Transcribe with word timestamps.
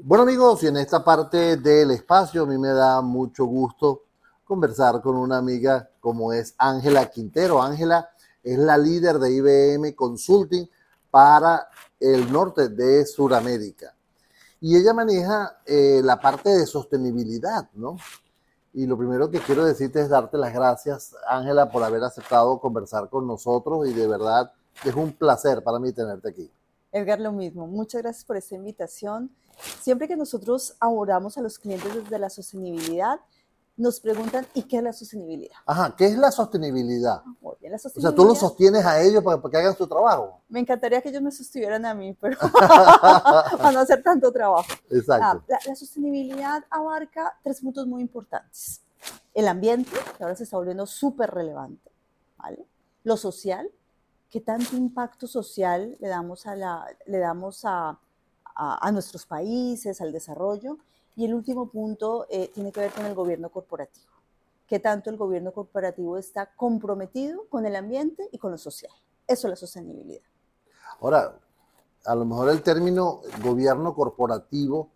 Bueno 0.00 0.22
amigos, 0.22 0.62
y 0.62 0.68
en 0.68 0.76
esta 0.76 1.02
parte 1.02 1.56
del 1.56 1.90
espacio 1.90 2.44
a 2.44 2.46
mí 2.46 2.56
me 2.56 2.68
da 2.68 3.02
mucho 3.02 3.46
gusto 3.46 4.04
conversar 4.44 5.02
con 5.02 5.16
una 5.16 5.38
amiga 5.38 5.90
como 5.98 6.32
es 6.32 6.54
Ángela 6.56 7.10
Quintero. 7.10 7.60
Ángela 7.60 8.08
es 8.44 8.56
la 8.58 8.78
líder 8.78 9.18
de 9.18 9.32
IBM 9.32 9.96
Consulting 9.96 10.70
para 11.10 11.66
el 11.98 12.30
norte 12.30 12.68
de 12.68 13.04
Sudamérica. 13.06 13.92
Y 14.60 14.76
ella 14.76 14.94
maneja 14.94 15.58
eh, 15.66 16.00
la 16.04 16.20
parte 16.20 16.50
de 16.50 16.64
sostenibilidad, 16.64 17.68
¿no? 17.74 17.96
Y 18.74 18.86
lo 18.86 18.96
primero 18.96 19.28
que 19.28 19.40
quiero 19.40 19.64
decirte 19.64 20.00
es 20.00 20.08
darte 20.08 20.38
las 20.38 20.54
gracias, 20.54 21.16
Ángela, 21.28 21.72
por 21.72 21.82
haber 21.82 22.04
aceptado 22.04 22.60
conversar 22.60 23.08
con 23.08 23.26
nosotros 23.26 23.88
y 23.88 23.92
de 23.94 24.06
verdad 24.06 24.52
es 24.84 24.94
un 24.94 25.12
placer 25.12 25.64
para 25.64 25.80
mí 25.80 25.90
tenerte 25.92 26.28
aquí. 26.28 26.48
Edgar, 26.92 27.18
lo 27.18 27.32
mismo. 27.32 27.66
Muchas 27.66 28.00
gracias 28.02 28.24
por 28.24 28.36
esta 28.36 28.54
invitación. 28.54 29.32
Siempre 29.80 30.08
que 30.08 30.16
nosotros 30.16 30.74
abordamos 30.80 31.38
a 31.38 31.42
los 31.42 31.58
clientes 31.58 31.94
desde 31.94 32.18
la 32.18 32.30
sostenibilidad, 32.30 33.20
nos 33.78 34.00
preguntan, 34.00 34.44
¿y 34.54 34.64
qué 34.64 34.78
es 34.78 34.82
la 34.82 34.92
sostenibilidad? 34.92 35.54
Ajá, 35.64 35.94
¿qué 35.96 36.06
es 36.06 36.18
la 36.18 36.32
sostenibilidad? 36.32 37.22
Muy 37.40 37.54
bien, 37.60 37.72
la 37.72 37.76
O 37.76 38.00
sea, 38.00 38.12
tú 38.12 38.24
los 38.24 38.38
sostienes 38.38 38.84
a 38.84 39.00
ellos 39.00 39.22
para, 39.22 39.40
que 39.40 39.56
hagan 39.56 39.76
su 39.76 39.86
trabajo. 39.86 40.42
Me 40.48 40.58
encantaría 40.58 41.00
que 41.00 41.10
ellos 41.10 41.22
me 41.22 41.30
sostuvieran 41.30 41.86
a 41.86 41.94
mí, 41.94 42.12
pero 42.20 42.36
para 43.58 43.72
no 43.72 43.78
hacer 43.78 44.02
tanto 44.02 44.32
trabajo. 44.32 44.66
Exacto. 44.90 45.24
Ah, 45.24 45.44
la, 45.46 45.58
la, 45.64 45.76
sostenibilidad 45.76 46.64
abarca 46.70 47.38
tres 47.44 47.60
puntos 47.60 47.86
muy 47.86 48.02
importantes. 48.02 48.82
El 49.32 49.46
ambiente, 49.46 49.92
que 50.16 50.24
ahora 50.24 50.34
se 50.34 50.42
está 50.42 50.56
volviendo 50.56 50.84
súper 50.84 51.30
relevante, 51.30 51.92
¿vale? 52.36 52.66
Lo 53.04 53.16
social, 53.16 53.70
qué 54.28 54.40
tanto 54.40 54.76
impacto 54.76 55.28
social 55.28 55.96
le 56.00 56.08
damos 56.08 56.46
a, 56.46 56.56
la, 56.56 56.84
le 57.06 57.18
damos 57.18 57.64
a, 57.64 57.98
a, 58.58 58.86
a 58.86 58.92
nuestros 58.92 59.24
países, 59.24 60.02
al 60.02 60.12
desarrollo. 60.12 60.76
Y 61.16 61.24
el 61.24 61.32
último 61.32 61.70
punto 61.70 62.26
eh, 62.28 62.50
tiene 62.54 62.70
que 62.70 62.80
ver 62.80 62.92
con 62.92 63.06
el 63.06 63.14
gobierno 63.14 63.48
corporativo. 63.48 64.06
¿Qué 64.66 64.78
tanto 64.78 65.08
el 65.08 65.16
gobierno 65.16 65.52
corporativo 65.52 66.18
está 66.18 66.54
comprometido 66.54 67.46
con 67.48 67.64
el 67.64 67.74
ambiente 67.74 68.28
y 68.30 68.38
con 68.38 68.50
lo 68.50 68.58
social? 68.58 68.92
Eso 69.26 69.46
es 69.46 69.50
la 69.50 69.56
sostenibilidad. 69.56 70.22
Ahora, 71.00 71.38
a 72.04 72.14
lo 72.14 72.24
mejor 72.24 72.50
el 72.50 72.62
término 72.62 73.22
gobierno 73.42 73.94
corporativo 73.94 74.90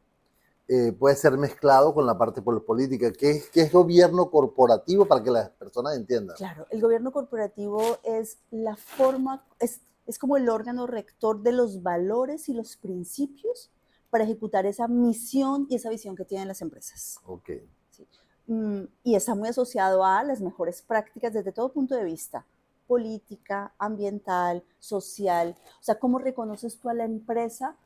eh, 0.69 0.93
puede 0.93 1.17
ser 1.17 1.37
mezclado 1.39 1.93
con 1.93 2.07
la 2.07 2.17
parte 2.17 2.41
política. 2.41 3.13
¿Qué 3.13 3.31
es, 3.31 3.51
¿Qué 3.51 3.63
es 3.63 3.73
gobierno 3.73 4.31
corporativo 4.31 5.07
para 5.07 5.23
que 5.23 5.31
las 5.31 5.51
personas 5.51 5.97
entiendan? 5.97 6.37
Claro, 6.37 6.67
el 6.71 6.81
gobierno 6.81 7.13
corporativo 7.13 7.99
es 8.05 8.39
la 8.51 8.77
forma, 8.77 9.45
es, 9.59 9.81
es 10.07 10.19
como 10.19 10.37
el 10.37 10.49
órgano 10.49 10.87
rector 10.87 11.43
de 11.43 11.53
los 11.53 11.83
valores 11.83 12.49
y 12.49 12.55
los 12.55 12.77
principios 12.77 13.71
para 14.11 14.25
ejecutar 14.25 14.67
esa 14.67 14.89
misión 14.89 15.67
y 15.71 15.77
esa 15.77 15.89
visión 15.91 16.17
que 16.17 16.25
tienen 16.25 16.49
las 16.49 16.61
empresas. 16.61 17.19
Ok. 17.25 17.51
Sí. 17.91 18.07
Mm, 18.47 18.83
y 19.05 19.15
está 19.15 19.35
muy 19.35 19.49
asociado 19.49 20.05
a 20.05 20.23
las 20.23 20.41
mejores 20.41 20.83
prácticas 20.83 21.33
desde 21.33 21.53
todo 21.53 21.73
punto 21.73 21.95
de 21.95 22.05
vista, 22.05 22.45
política, 22.87 23.73
ambiental, 23.79 24.65
social. 24.79 25.57
O 25.81 25.83
sea, 25.83 25.99
¿cómo 25.99 26.19
reconoces 26.19 26.79
tú 26.79 26.89
a 26.89 26.95
la 26.95 27.05
empresa 27.05 27.77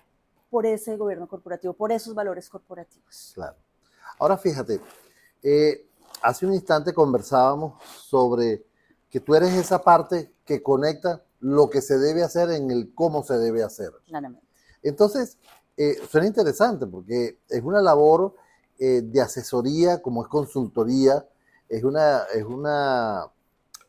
por 0.51 0.67
ese 0.67 0.97
gobierno 0.97 1.28
corporativo, 1.28 1.75
por 1.75 1.92
esos 1.92 2.14
valores 2.14 2.48
corporativos? 2.48 3.33
Claro. 3.34 3.56
Ahora 4.19 4.39
fíjate, 4.39 4.80
eh, 5.42 5.86
hace 6.23 6.47
un 6.47 6.55
instante 6.55 6.95
conversábamos 6.95 7.83
sobre 7.84 8.64
que 9.11 9.20
tú 9.20 9.34
eres 9.34 9.53
esa 9.53 9.83
parte 9.83 10.33
que 10.45 10.62
conecta 10.62 11.23
lo 11.41 11.70
que 11.70 11.81
se 11.81 11.98
debe 11.98 12.23
hacer 12.23 12.51
en 12.51 12.70
el 12.70 12.95
cómo 12.95 13.23
se 13.23 13.39
debe 13.39 13.62
hacer. 13.62 13.91
Claramente. 14.06 14.47
Entonces, 14.83 15.39
eh, 15.77 15.97
suena 16.09 16.27
interesante 16.27 16.87
porque 16.87 17.39
es 17.48 17.62
una 17.62 17.83
labor 17.83 18.34
eh, 18.79 19.03
de 19.03 19.20
asesoría, 19.20 20.01
como 20.01 20.23
es 20.23 20.29
consultoría, 20.29 21.27
es 21.69 21.84
una, 21.84 22.23
es, 22.34 22.45
una, 22.45 23.27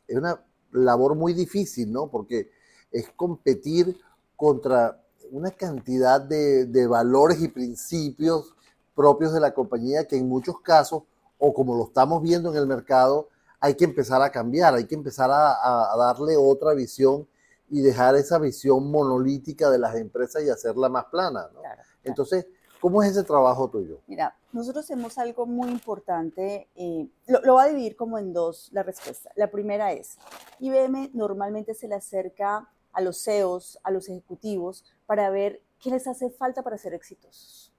es 0.07 0.17
una 0.17 0.43
labor 0.71 1.15
muy 1.15 1.33
difícil, 1.33 1.91
¿no? 1.91 2.09
Porque 2.09 2.49
es 2.91 3.09
competir 3.15 3.97
contra 4.35 5.01
una 5.31 5.51
cantidad 5.51 6.21
de, 6.21 6.65
de, 6.65 6.87
valores 6.87 7.41
y 7.41 7.47
principios 7.49 8.55
propios 8.95 9.33
de 9.33 9.39
la 9.39 9.53
compañía 9.53 10.07
que 10.07 10.17
en 10.17 10.27
muchos 10.27 10.61
casos, 10.61 11.03
o 11.37 11.53
como 11.53 11.75
lo 11.75 11.85
estamos 11.85 12.21
viendo 12.21 12.49
en 12.49 12.57
el 12.57 12.65
mercado, 12.65 13.29
hay 13.59 13.75
que 13.75 13.85
empezar 13.85 14.21
a 14.21 14.31
cambiar, 14.31 14.73
hay 14.73 14.85
que 14.85 14.95
empezar 14.95 15.29
a, 15.31 15.93
a 15.93 15.97
darle 15.97 16.35
otra 16.37 16.73
visión 16.73 17.27
y 17.69 17.81
dejar 17.81 18.15
esa 18.15 18.39
visión 18.39 18.89
monolítica 18.89 19.69
de 19.69 19.79
las 19.79 19.95
empresas 19.95 20.43
y 20.43 20.49
hacerla 20.49 20.89
más 20.89 21.05
plana. 21.05 21.49
¿no? 21.53 21.61
Claro, 21.61 21.75
claro. 21.75 21.89
Entonces, 22.03 22.47
¿cómo 22.79 23.03
es 23.03 23.11
ese 23.11 23.23
trabajo 23.23 23.69
tuyo? 23.69 24.01
Mira, 24.07 24.35
nosotros 24.51 24.85
hacemos 24.85 25.17
algo 25.17 25.45
muy 25.45 25.69
importante, 25.69 26.69
eh, 26.75 27.07
lo, 27.27 27.41
lo 27.41 27.53
voy 27.53 27.65
a 27.65 27.69
dividir 27.69 27.95
como 27.95 28.17
en 28.17 28.33
dos 28.33 28.69
la 28.71 28.83
respuesta. 28.83 29.31
La 29.35 29.51
primera 29.51 29.91
es, 29.91 30.17
IBM 30.59 31.11
normalmente 31.13 31.73
se 31.73 31.87
le 31.87 31.95
acerca 31.95 32.69
a 32.93 33.01
los 33.01 33.23
CEOs, 33.23 33.79
a 33.83 33.91
los 33.91 34.09
ejecutivos, 34.09 34.83
para 35.05 35.29
ver 35.29 35.61
qué 35.79 35.91
les 35.91 36.07
hace 36.07 36.29
falta 36.29 36.63
para 36.63 36.77
ser 36.77 36.93
exitosos. 36.93 37.73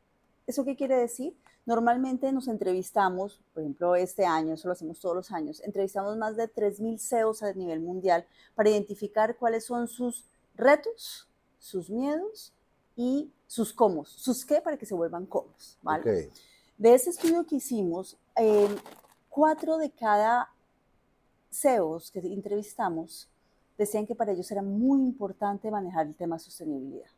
¿Eso 0.47 0.65
qué 0.65 0.76
quiere 0.76 0.97
decir? 0.97 1.37
Normalmente 1.69 2.33
nos 2.33 2.49
entrevistamos, 2.49 3.43
por 3.53 3.62
ejemplo, 3.62 3.95
este 3.95 4.25
año, 4.25 4.55
eso 4.55 4.69
lo 4.69 4.73
hacemos 4.73 5.01
todos 5.01 5.15
los 5.15 5.31
años, 5.33 5.61
entrevistamos 5.62 6.17
más 6.17 6.34
de 6.34 6.51
3.000 6.51 6.99
CEOs 6.99 7.43
a 7.43 7.53
nivel 7.53 7.81
mundial 7.81 8.27
para 8.55 8.71
identificar 8.71 9.37
cuáles 9.37 9.67
son 9.67 9.87
sus 9.87 10.25
retos, 10.55 11.29
sus 11.59 11.91
miedos 11.91 12.55
y 12.97 13.31
sus 13.47 13.75
cómo, 13.75 14.06
sus 14.06 14.47
qué 14.47 14.62
para 14.62 14.79
que 14.79 14.87
se 14.87 14.95
vuelvan 14.95 15.27
cómodos. 15.27 15.77
¿vale? 15.83 16.01
Okay. 16.01 16.31
De 16.79 16.95
ese 16.95 17.11
estudio 17.11 17.45
que 17.45 17.56
hicimos, 17.56 18.17
eh, 18.37 18.75
cuatro 19.29 19.77
de 19.77 19.91
cada 19.91 20.50
CEOs 21.53 22.11
que 22.11 22.21
entrevistamos 22.21 23.29
decían 23.77 24.06
que 24.06 24.15
para 24.15 24.33
ellos 24.33 24.50
era 24.50 24.62
muy 24.62 25.00
importante 25.00 25.71
manejar 25.71 26.06
el 26.06 26.17
tema 26.17 26.37
de 26.37 26.45
sostenibilidad 26.45 27.11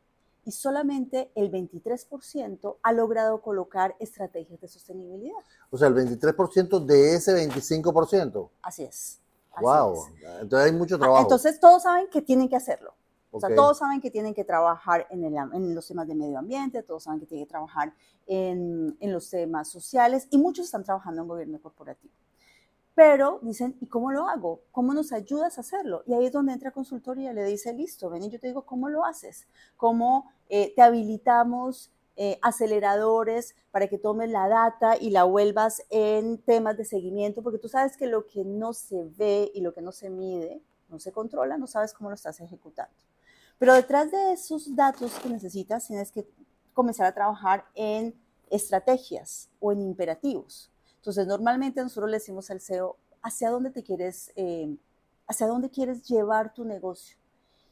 y 0.45 0.53
solamente 0.53 1.31
el 1.34 1.51
23% 1.51 2.77
ha 2.83 2.93
logrado 2.93 3.43
colocar 3.43 3.97
estrategias 3.99 4.61
de 4.61 4.69
sostenibilidad. 4.69 5.39
O 5.71 5.78
sea, 5.78 5.89
el 5.89 5.95
23% 5.95 6.84
de 6.84 7.15
ese 7.15 7.33
25%. 7.34 8.50
Así 8.62 8.84
es. 8.84 9.21
Así 9.53 9.62
wow. 9.62 9.95
Es. 9.95 10.43
Entonces 10.43 10.71
hay 10.71 10.77
mucho 10.77 10.99
trabajo. 10.99 11.23
Entonces 11.23 11.61
todos 11.61 11.83
saben 11.83 12.09
que 12.09 12.23
tienen 12.23 12.49
que 12.49 12.56
hacerlo. 12.56 12.95
O 13.33 13.39
sea, 13.39 13.55
todos 13.55 13.79
saben 13.79 14.00
que 14.00 14.11
tienen 14.11 14.34
que 14.34 14.45
trabajar 14.45 15.06
en, 15.09 15.23
el, 15.23 15.34
en, 15.37 15.73
los 15.73 15.87
temas 15.87 16.09
de 16.09 16.17
medio 16.17 16.37
ambiente, 16.37 16.83
todos 16.83 17.05
saben 17.05 17.21
que 17.21 17.27
tienen 17.27 17.47
que 17.47 17.50
trabajar 17.50 17.95
en, 18.27 18.97
en 18.99 19.12
los 19.12 19.31
temas 19.31 19.69
sociales 19.69 20.27
y 20.31 20.39
muchos 20.39 20.65
están 20.65 20.83
trabajando 20.83 21.23
en 21.23 21.29
gobierno 21.29 21.61
corporativo. 21.61 22.12
Pero 23.00 23.38
dicen, 23.41 23.78
¿y 23.81 23.87
cómo 23.87 24.12
lo 24.12 24.28
hago? 24.28 24.61
¿Cómo 24.72 24.93
nos 24.93 25.11
ayudas 25.11 25.56
a 25.56 25.62
hacerlo? 25.62 26.03
Y 26.06 26.12
ahí 26.12 26.27
es 26.27 26.33
donde 26.33 26.53
entra 26.53 26.71
consultoría, 26.71 27.33
le 27.33 27.44
dice, 27.44 27.72
listo, 27.72 28.11
ven 28.11 28.25
y 28.25 28.28
yo 28.28 28.38
te 28.38 28.49
digo, 28.49 28.66
¿cómo 28.66 28.91
lo 28.91 29.06
haces? 29.06 29.49
¿Cómo 29.78 30.31
eh, 30.50 30.75
te 30.77 30.83
habilitamos 30.83 31.91
eh, 32.16 32.38
aceleradores 32.43 33.56
para 33.71 33.88
que 33.88 33.97
tomes 33.97 34.28
la 34.28 34.49
data 34.49 34.99
y 35.00 35.09
la 35.09 35.25
vuelvas 35.25 35.83
en 35.88 36.43
temas 36.43 36.77
de 36.77 36.84
seguimiento? 36.84 37.43
Porque 37.43 37.59
tú 37.59 37.71
sabes 37.71 37.97
que 37.97 38.06
lo 38.06 38.27
que 38.27 38.44
no 38.44 38.75
se 38.75 39.05
ve 39.17 39.50
y 39.55 39.62
lo 39.62 39.72
que 39.72 39.81
no 39.81 39.93
se 39.93 40.11
mide, 40.11 40.61
no 40.91 40.99
se 40.99 41.11
controla, 41.11 41.56
no 41.56 41.67
sabes 41.67 41.94
cómo 41.94 42.11
lo 42.11 42.17
estás 42.17 42.38
ejecutando. 42.41 42.94
Pero 43.59 43.72
detrás 43.72 44.11
de 44.11 44.32
esos 44.32 44.77
datos 44.77 45.19
que 45.21 45.31
necesitas, 45.31 45.87
tienes 45.87 46.12
que 46.12 46.28
comenzar 46.75 47.06
a 47.06 47.15
trabajar 47.15 47.65
en 47.75 48.15
estrategias 48.50 49.49
o 49.59 49.72
en 49.72 49.81
imperativos. 49.81 50.71
Entonces, 51.00 51.27
normalmente 51.27 51.83
nosotros 51.83 52.11
le 52.11 52.19
decimos 52.19 52.50
al 52.50 52.61
CEO, 52.61 52.97
¿hacia 53.22 53.49
dónde 53.49 53.71
te 53.71 53.83
quieres, 53.83 54.33
eh, 54.37 54.77
hacia 55.27 55.47
dónde 55.47 55.71
quieres 55.71 56.06
llevar 56.06 56.53
tu 56.53 56.66
negocio? 56.66 57.16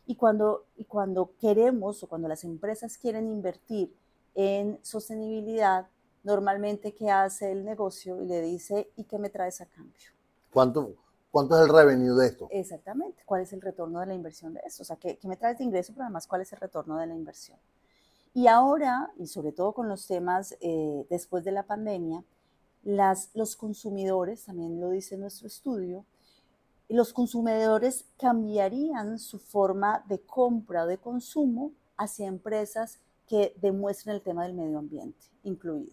Y 0.06 0.16
cuando, 0.16 0.64
y 0.76 0.84
cuando 0.84 1.32
queremos 1.38 2.02
o 2.02 2.06
cuando 2.06 2.26
las 2.26 2.42
empresas 2.44 2.96
quieren 2.96 3.28
invertir 3.28 3.94
en 4.34 4.78
sostenibilidad, 4.82 5.88
normalmente, 6.24 6.94
¿qué 6.94 7.10
hace 7.10 7.52
el 7.52 7.66
negocio? 7.66 8.22
Y 8.22 8.26
le 8.26 8.40
dice, 8.40 8.90
¿y 8.96 9.04
qué 9.04 9.18
me 9.18 9.28
traes 9.28 9.60
a 9.60 9.66
cambio? 9.66 10.08
¿Cuánto, 10.50 10.94
¿Cuánto 11.30 11.54
es 11.56 11.68
el 11.68 11.74
revenue 11.74 12.14
de 12.14 12.26
esto? 12.26 12.48
Exactamente. 12.50 13.22
¿Cuál 13.26 13.42
es 13.42 13.52
el 13.52 13.60
retorno 13.60 14.00
de 14.00 14.06
la 14.06 14.14
inversión 14.14 14.54
de 14.54 14.62
esto? 14.64 14.84
O 14.84 14.86
sea, 14.86 14.96
¿qué, 14.96 15.18
qué 15.18 15.28
me 15.28 15.36
traes 15.36 15.58
de 15.58 15.64
ingreso? 15.64 15.92
Pero 15.92 16.04
además, 16.04 16.26
¿cuál 16.26 16.40
es 16.40 16.52
el 16.54 16.60
retorno 16.60 16.96
de 16.96 17.06
la 17.06 17.14
inversión? 17.14 17.58
Y 18.32 18.46
ahora, 18.46 19.12
y 19.18 19.26
sobre 19.26 19.52
todo 19.52 19.72
con 19.72 19.88
los 19.88 20.06
temas 20.06 20.56
eh, 20.60 21.06
después 21.10 21.44
de 21.44 21.52
la 21.52 21.64
pandemia, 21.64 22.24
las, 22.88 23.28
los 23.34 23.54
consumidores, 23.54 24.44
también 24.44 24.80
lo 24.80 24.88
dice 24.88 25.18
nuestro 25.18 25.46
estudio, 25.46 26.06
los 26.88 27.12
consumidores 27.12 28.06
cambiarían 28.16 29.18
su 29.18 29.38
forma 29.38 30.02
de 30.08 30.20
compra 30.20 30.84
o 30.84 30.86
de 30.86 30.96
consumo 30.96 31.72
hacia 31.98 32.26
empresas 32.26 32.98
que 33.28 33.54
demuestren 33.60 34.16
el 34.16 34.22
tema 34.22 34.44
del 34.44 34.54
medio 34.54 34.78
ambiente 34.78 35.26
incluido, 35.42 35.92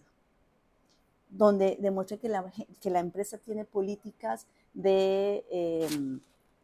donde 1.28 1.76
demuestre 1.80 2.18
que 2.18 2.30
la, 2.30 2.50
que 2.80 2.88
la 2.88 3.00
empresa 3.00 3.36
tiene 3.36 3.66
políticas 3.66 4.46
de 4.72 5.44
eh, 5.50 6.18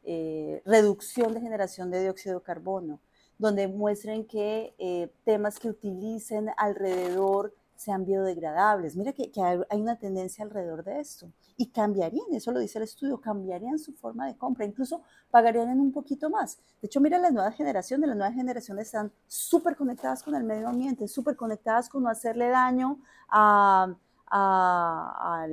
eh, 0.05 0.63
reducción 0.65 1.35
de 1.35 1.43
generación 1.43 1.91
de 1.91 2.01
dióxido 2.05 2.39
de 2.39 2.45
carbono, 2.45 3.01
donde 3.37 3.69
muestren 3.69 4.25
que 4.25 4.73
eh, 4.79 5.11
temas 5.25 5.59
que 5.59 5.69
utilicen 5.69 6.49
alrededor 6.57 7.55
sean 7.77 8.05
biodegradables. 8.05 8.97
Mira 8.97 9.13
que, 9.13 9.31
hay 9.69 9.81
una 9.81 9.97
tendencia 9.97 10.45
alrededor 10.45 10.85
de 10.85 11.01
esto. 11.01 11.33
Y 11.57 11.71
cambiarían, 11.71 12.27
eso 12.33 12.53
lo 12.53 12.61
dice 12.61 12.79
el 12.79 12.85
estudio, 12.85 13.21
cambiarían 13.21 13.79
su 13.79 13.93
forma 13.93 14.27
de 14.27 14.37
compra, 14.37 14.65
incluso 14.65 15.03
pagarían 15.31 15.81
un 15.81 15.93
poquito 15.93 16.31
más. 16.31 16.59
De 16.81 16.87
hecho, 16.87 17.01
mira, 17.01 17.19
las 17.19 17.33
nuevas 17.33 17.55
generaciones, 17.57 18.09
las 18.09 18.17
nuevas 18.17 18.35
generaciones 18.35 18.87
están 18.87 19.13
súper 19.27 19.77
conectadas 19.77 20.23
con 20.23 20.35
el 20.35 20.45
medio 20.45 20.69
ambiente, 20.69 21.09
súper 21.09 21.37
conectadas 21.37 21.89
con 21.89 22.03
no 22.03 22.09
hacerle 22.09 22.49
daño 22.49 23.01
a, 23.29 23.95
a, 24.27 25.47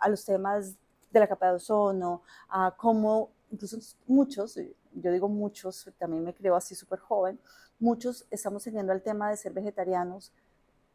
a, 0.00 0.08
los 0.08 0.24
temas 0.24 0.74
de 1.10 1.20
la 1.20 1.28
capa 1.28 1.48
de 1.48 1.52
ozono, 1.54 2.22
a 2.48 2.74
cómo, 2.76 3.30
incluso 3.50 3.78
muchos, 4.06 4.58
yo 4.94 5.12
digo 5.12 5.28
muchos, 5.28 5.90
también 5.98 6.24
me 6.24 6.34
creo 6.34 6.54
así 6.56 6.74
súper 6.74 6.98
joven, 6.98 7.38
muchos 7.78 8.26
estamos 8.30 8.64
teniendo 8.64 8.92
al 8.92 9.02
tema 9.02 9.30
de 9.30 9.36
ser 9.36 9.52
vegetarianos 9.52 10.32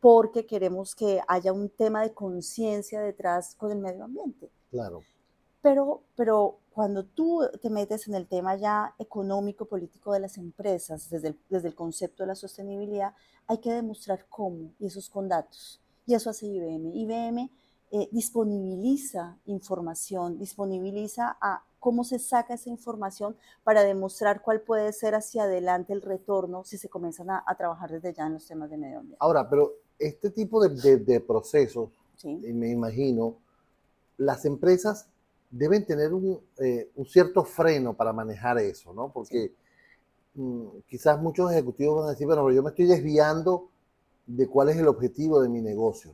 porque 0.04 0.46
queremos 0.46 0.96
que 0.96 1.22
haya 1.30 1.54
un 1.54 1.70
tema 1.70 2.02
de 2.02 2.14
conciencia 2.14 3.00
detrás 3.00 3.56
con 3.56 3.72
el 3.72 3.80
medio 3.80 4.04
ambiente. 4.04 4.52
Claro. 4.70 5.00
Pero, 5.62 6.04
pero 6.18 6.60
cuando 6.74 7.06
tú 7.06 7.42
te 7.62 7.70
metes 7.70 8.10
en 8.10 8.16
el 8.16 8.28
tema 8.28 8.58
ya 8.58 8.94
económico, 9.00 9.64
político 9.64 10.12
de 10.12 10.20
las 10.20 10.38
empresas, 10.38 11.10
desde 11.10 11.30
el, 11.30 11.40
desde 11.48 11.70
el 11.70 11.76
concepto 11.76 12.24
de 12.24 12.28
la 12.28 12.36
sostenibilidad, 12.36 13.14
hay 13.48 13.60
que 13.60 13.72
demostrar 13.72 14.26
cómo, 14.28 14.74
y 14.78 14.88
eso 14.88 15.00
es 15.00 15.10
con 15.10 15.30
datos. 15.30 15.82
Y 16.06 16.16
eso 16.16 16.30
hace 16.30 16.48
IBM. 16.48 16.92
IBM 16.94 17.50
eh, 17.92 18.10
disponibiliza 18.12 19.38
información, 19.46 20.38
disponibiliza 20.38 21.38
a 21.40 21.64
cómo 21.80 22.04
se 22.04 22.20
saca 22.20 22.56
esa 22.56 22.70
información 22.70 23.38
para 23.64 23.84
demostrar 23.84 24.42
cuál 24.42 24.60
puede 24.60 24.92
ser 24.92 25.16
hacia 25.16 25.44
adelante 25.44 25.94
el 25.94 26.02
retorno 26.02 26.66
si 26.66 26.78
se 26.78 26.90
comienzan 26.90 27.30
a, 27.30 27.42
a 27.48 27.56
trabajar 27.56 27.90
desde 27.90 28.14
ya 28.14 28.26
en 28.26 28.34
los 28.34 28.46
temas 28.46 28.70
de 28.70 28.76
medio 28.76 29.00
ambiente. 29.00 29.18
Ahora, 29.22 29.50
pero 29.50 29.83
este 30.08 30.30
tipo 30.30 30.68
de, 30.68 31.20
procesos, 31.22 31.90
me 32.24 32.70
imagino, 32.70 33.38
las 34.18 34.46
empresas 34.46 35.08
deben 35.50 35.86
tener 35.86 36.12
eh, 36.58 36.90
un, 36.96 37.06
cierto 37.06 37.44
freno 37.44 37.94
para 37.96 38.12
manejar 38.12 38.58
eso, 38.58 38.94
¿no? 38.94 39.12
Porque 39.12 39.54
mm, 40.34 40.68
quizás 40.88 41.22
muchos 41.22 41.52
ejecutivos 41.52 42.00
van 42.00 42.08
a 42.08 42.12
decir, 42.12 42.26
bueno, 42.26 42.50
yo 42.52 42.64
me 42.64 42.70
estoy 42.70 42.86
desviando 42.86 43.70
de 44.26 44.48
cuál 44.48 44.70
es 44.70 44.78
el 44.78 44.88
objetivo 44.88 45.42
de 45.42 45.50
mi 45.50 45.62
negocio. 45.62 46.14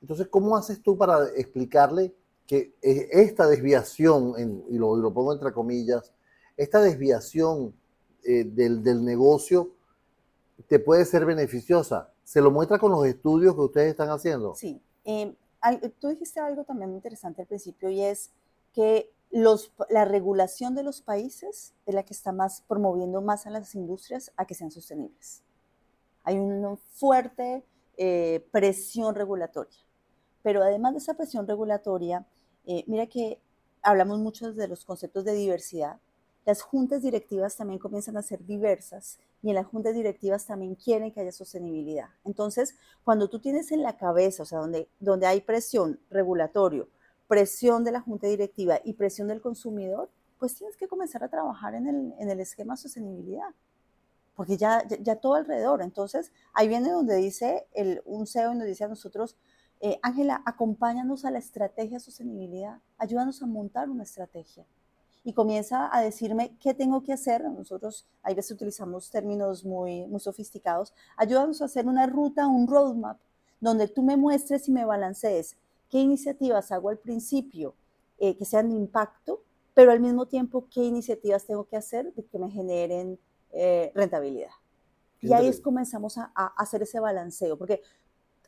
Entonces, 0.00 0.28
¿cómo 0.28 0.56
haces 0.56 0.82
tú 0.82 0.96
para 0.96 1.28
explicarle 1.36 2.14
que 2.46 2.74
esta 2.80 3.46
desviación, 3.46 4.64
y, 4.70 4.78
lo, 4.78 5.12
pongo 5.12 5.32
entre 5.32 5.52
comillas, 5.52 6.12
esta 6.56 6.80
desviación 6.80 7.74
eh, 8.24 8.44
del, 8.44 8.82
del 8.82 9.04
negocio 9.04 9.72
te 10.68 10.78
puede 10.78 11.04
ser 11.04 11.26
beneficiosa? 11.26 12.12
¿Se 12.26 12.40
lo 12.40 12.50
muestra 12.50 12.76
con 12.80 12.90
los 12.90 13.06
estudios 13.06 13.54
que 13.54 13.60
ustedes 13.60 13.90
están 13.90 14.08
haciendo? 14.08 14.56
Sí. 14.56 14.82
Em, 15.04 15.36
tú 16.00 16.08
dijiste 16.08 16.40
algo 16.40 16.64
también 16.64 16.90
muy 16.90 16.96
interesante 16.96 17.42
al 17.42 17.46
principio 17.46 17.88
y 17.88 18.02
es 18.02 18.32
que 18.72 19.12
la 19.30 20.04
regulación 20.04 20.74
de 20.74 20.82
los 20.82 21.00
países 21.02 21.72
es 21.86 21.94
la 21.94 22.02
que 22.02 22.12
está 22.12 22.32
más 22.32 22.62
promoviendo 22.66 23.22
más 23.22 23.46
a 23.46 23.50
las 23.50 23.76
industrias 23.76 24.32
a 24.36 24.44
que 24.44 24.54
sean 24.54 24.72
sostenibles. 24.72 25.44
Hay 26.24 26.36
una 26.36 26.76
fuerte 26.94 27.64
eh, 27.96 28.44
presión 28.50 29.14
regulatoria. 29.14 29.78
Pero 30.42 30.64
además 30.64 30.94
de 30.94 30.98
esa 30.98 31.14
presión 31.14 31.46
regulatoria, 31.46 32.26
eh, 32.64 32.82
mira 32.88 33.06
que 33.06 33.40
hablamos 33.82 34.18
mucho 34.18 34.52
de 34.52 34.66
los 34.66 34.84
conceptos 34.84 35.24
de 35.24 35.32
diversidad 35.32 36.00
las 36.46 36.62
juntas 36.62 37.02
directivas 37.02 37.56
también 37.56 37.80
comienzan 37.80 38.16
a 38.16 38.22
ser 38.22 38.46
diversas 38.46 39.18
y 39.42 39.50
en 39.50 39.54
las 39.54 39.66
juntas 39.66 39.94
directivas 39.94 40.46
también 40.46 40.74
quieren 40.74 41.12
que 41.12 41.20
haya 41.20 41.32
sostenibilidad. 41.32 42.08
Entonces, 42.24 42.74
cuando 43.04 43.28
tú 43.28 43.38
tienes 43.38 43.70
en 43.72 43.82
la 43.82 43.96
cabeza, 43.96 44.42
o 44.42 44.46
sea, 44.46 44.58
donde, 44.58 44.88
donde 44.98 45.26
hay 45.26 45.40
presión 45.40 46.00
regulatorio, 46.10 46.88
presión 47.28 47.84
de 47.84 47.92
la 47.92 48.00
junta 48.00 48.26
directiva 48.26 48.80
y 48.84 48.94
presión 48.94 49.28
del 49.28 49.40
consumidor, 49.40 50.10
pues 50.38 50.56
tienes 50.56 50.76
que 50.76 50.88
comenzar 50.88 51.24
a 51.24 51.28
trabajar 51.28 51.74
en 51.74 51.86
el, 51.86 52.14
en 52.18 52.30
el 52.30 52.40
esquema 52.40 52.76
sostenibilidad, 52.76 53.48
porque 54.34 54.56
ya, 54.56 54.86
ya, 54.86 55.16
todo 55.16 55.34
alrededor. 55.34 55.82
Entonces, 55.82 56.32
ahí 56.52 56.68
viene 56.68 56.90
donde 56.90 57.16
dice 57.16 57.66
el, 57.72 58.02
un 58.04 58.26
CEO 58.26 58.52
y 58.52 58.56
nos 58.56 58.66
dice 58.66 58.84
a 58.84 58.88
nosotros, 58.88 59.36
eh, 59.80 59.98
Ángela, 60.02 60.42
acompáñanos 60.44 61.24
a 61.24 61.30
la 61.30 61.38
estrategia 61.38 62.00
sostenibilidad, 62.00 62.80
ayúdanos 62.98 63.42
a 63.42 63.46
montar 63.46 63.90
una 63.90 64.04
estrategia 64.04 64.66
y 65.26 65.32
comienza 65.32 65.90
a 65.92 66.02
decirme 66.02 66.56
qué 66.60 66.72
tengo 66.72 67.02
que 67.02 67.12
hacer. 67.12 67.42
Nosotros 67.50 68.06
a 68.22 68.32
veces 68.32 68.52
utilizamos 68.52 69.10
términos 69.10 69.64
muy, 69.64 70.06
muy 70.06 70.20
sofisticados. 70.20 70.94
Ayúdanos 71.16 71.60
a 71.60 71.64
hacer 71.64 71.88
una 71.88 72.06
ruta, 72.06 72.46
un 72.46 72.68
roadmap, 72.68 73.18
donde 73.58 73.88
tú 73.88 74.04
me 74.04 74.16
muestres 74.16 74.68
y 74.68 74.72
me 74.72 74.84
balancees 74.84 75.56
qué 75.90 75.98
iniciativas 75.98 76.70
hago 76.70 76.90
al 76.90 76.98
principio 76.98 77.74
eh, 78.18 78.36
que 78.36 78.44
sean 78.44 78.68
de 78.68 78.76
impacto, 78.76 79.42
pero 79.74 79.90
al 79.90 79.98
mismo 79.98 80.26
tiempo 80.26 80.68
qué 80.72 80.84
iniciativas 80.84 81.44
tengo 81.44 81.64
que 81.64 81.76
hacer 81.76 82.14
de 82.14 82.24
que 82.24 82.38
me 82.38 82.48
generen 82.48 83.18
eh, 83.50 83.90
rentabilidad. 83.96 84.52
y 85.20 85.32
ahí 85.32 85.48
es 85.48 85.60
comenzamos 85.60 86.18
a, 86.18 86.30
a, 86.36 86.54
hacer 86.56 86.82
ese 86.82 87.00
balanceo, 87.00 87.58
porque 87.58 87.82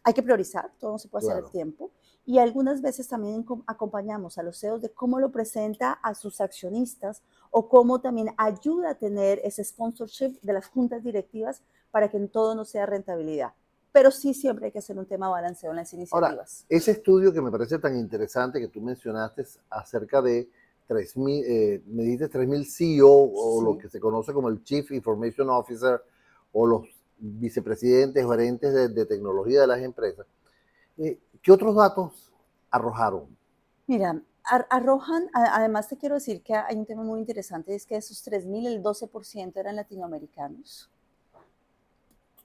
hay 0.05 0.15
que 0.15 0.23
priorizar, 0.23 0.71
todo 0.79 0.93
no 0.93 0.99
se 1.01 1.09
puede 1.09 1.27
hacer 1.27 1.45
al 1.45 1.51
tiempo, 1.51 1.91
y 2.29 2.41
algunas 2.41 2.83
veces 2.83 3.09
también 3.09 3.47
acompañamos 3.67 4.37
a 4.37 4.43
los 4.43 4.61
CEOs 4.61 4.83
de 4.83 4.91
cómo 4.91 5.19
lo 5.19 5.33
presenta 5.33 5.93
a 5.93 6.15
sus 6.15 6.43
accionistas 6.43 7.23
o 7.51 7.71
cómo 7.71 8.03
también 8.03 8.35
ayuda 8.37 8.91
a 8.91 8.95
tener 8.97 9.41
ese 9.45 9.65
sponsorship 9.65 10.39
de 10.43 10.53
las 10.53 10.67
juntas 10.67 11.03
directivas 11.03 11.63
para 11.91 12.11
que 12.11 12.19
en 12.19 12.29
todo 12.29 12.55
no 12.55 12.67
sea 12.67 12.85
rentabilidad. 12.85 13.55
Pero 13.93 14.11
sí 14.11 14.35
siempre 14.35 14.67
hay 14.67 14.73
que 14.73 14.81
hacer 14.81 14.99
un 14.99 15.07
tema 15.07 15.31
balanceo 15.31 15.71
en 15.71 15.77
las 15.77 15.91
iniciativas. 15.95 16.31
Ahora, 16.31 16.47
ese 16.69 16.91
estudio 16.91 17.33
que 17.33 17.41
me 17.41 17.51
parece 17.51 17.79
tan 17.79 17.97
interesante 17.97 18.61
que 18.61 18.69
tú 18.69 18.83
mencionaste 18.83 19.47
acerca 19.71 20.21
de 20.21 20.51
3.000, 20.87 21.45
eh, 21.47 21.83
me 21.87 22.03
dices 22.03 22.31
3.000 22.31 22.67
CEO 22.67 23.09
o 23.09 23.63
lo 23.63 23.79
que 23.79 23.89
se 23.89 23.99
conoce 23.99 24.35
como 24.35 24.51
el 24.51 24.63
Chief 24.63 24.91
Information 24.91 25.49
Officer 25.49 26.03
o 26.53 26.67
los 26.67 26.83
vicepresidentes 27.17 28.23
gerentes 28.23 28.95
de, 28.95 29.07
tecnología 29.07 29.63
de 29.63 29.67
las 29.67 29.81
empresas. 29.81 30.27
Eh, 30.99 31.19
¿Qué 31.43 31.53
otros 31.53 31.75
datos 31.77 32.31
arrojaron? 32.71 33.37
Mira, 33.87 34.21
arrojan, 34.43 35.31
además 35.33 35.89
te 35.89 35.97
quiero 35.97 36.17
decir 36.17 36.43
que 36.43 36.55
hay 36.55 36.77
un 36.77 36.87
tema 36.87 37.03
muy 37.03 37.21
interesante, 37.21 37.75
es 37.75 37.87
que 37.87 37.95
de 37.95 38.01
esos 38.01 38.27
3.000, 38.27 38.67
el 38.67 38.83
12% 38.83 39.57
eran 39.57 39.77
latinoamericanos. 39.77 40.91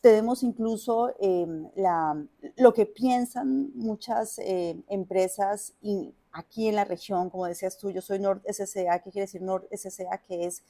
Tenemos 0.02 0.44
incluso 0.44 1.14
em, 1.20 1.70
la, 1.76 2.22
lo 2.58 2.74
que 2.74 2.86
piensan 2.86 3.72
muchas 3.76 4.38
eh, 4.40 4.78
empresas 4.90 5.74
y 5.82 6.14
aquí 6.34 6.68
en 6.68 6.76
la 6.76 6.84
región, 6.84 7.30
como 7.30 7.46
decías 7.46 7.78
tú, 7.78 7.90
yo 7.90 8.02
soy 8.02 8.20
Nord 8.20 8.42
SCA, 8.52 9.00
¿qué 9.00 9.12
quiere 9.12 9.26
decir 9.26 9.42
Nord 9.42 9.66
SCA? 9.72 10.18
Que 10.28 10.46
es 10.46 10.64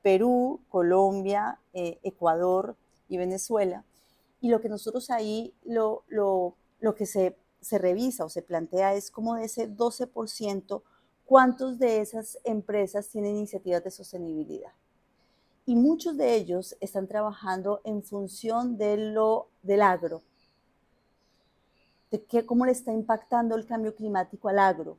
Perú, 0.00 0.60
Colombia, 0.70 1.58
eh, 1.74 1.98
Ecuador 2.02 2.76
y 3.08 3.18
Venezuela. 3.18 3.84
Y 4.40 4.48
lo 4.48 4.60
que 4.60 4.68
nosotros 4.68 5.10
ahí, 5.10 5.52
lo, 5.64 6.04
lo, 6.08 6.54
lo 6.80 6.94
que 6.94 7.06
se 7.06 7.36
se 7.60 7.78
revisa 7.78 8.24
o 8.24 8.28
se 8.28 8.42
plantea 8.42 8.94
es 8.94 9.10
como 9.10 9.34
de 9.34 9.44
ese 9.44 9.68
12%, 9.68 10.82
cuántos 11.24 11.78
de 11.78 12.00
esas 12.00 12.38
empresas 12.44 13.08
tienen 13.08 13.36
iniciativas 13.36 13.84
de 13.84 13.90
sostenibilidad. 13.90 14.72
Y 15.66 15.76
muchos 15.76 16.16
de 16.16 16.34
ellos 16.34 16.76
están 16.80 17.06
trabajando 17.06 17.80
en 17.84 18.02
función 18.02 18.78
de 18.78 18.96
lo, 18.96 19.48
del 19.62 19.82
agro, 19.82 20.22
de 22.10 22.24
qué, 22.24 22.46
cómo 22.46 22.64
le 22.64 22.72
está 22.72 22.92
impactando 22.92 23.54
el 23.54 23.66
cambio 23.66 23.94
climático 23.94 24.48
al 24.48 24.58
agro. 24.58 24.96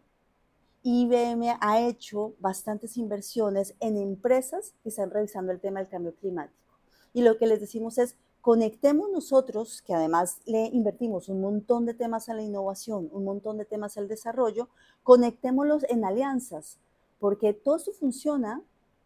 IBM 0.83 1.57
ha 1.59 1.81
hecho 1.81 2.35
bastantes 2.39 2.97
inversiones 2.97 3.73
en 3.79 3.97
empresas 3.97 4.75
que 4.83 4.89
están 4.89 5.09
revisando 5.09 5.51
el 5.51 5.59
tema 5.59 5.79
del 5.79 5.89
cambio 5.89 6.13
climático. 6.15 6.55
Y 7.13 7.23
lo 7.23 7.37
que 7.37 7.47
les 7.47 7.59
decimos 7.59 7.97
es, 7.97 8.15
conectemos 8.41 9.09
nosotros, 9.09 9.81
que 9.81 9.93
además 9.93 10.39
le 10.45 10.67
invertimos 10.67 11.29
un 11.29 11.41
montón 11.41 11.85
de 11.85 11.93
temas 11.93 12.29
a 12.29 12.33
la 12.33 12.41
innovación, 12.41 13.09
un 13.11 13.25
montón 13.25 13.57
de 13.57 13.65
temas 13.65 13.97
al 13.97 14.07
desarrollo, 14.07 14.69
conectémoslos 15.03 15.83
en 15.89 16.05
alianzas, 16.05 16.77
porque 17.19 17.53
todo 17.53 17.75
esto 17.75 17.91
funciona 17.91 18.61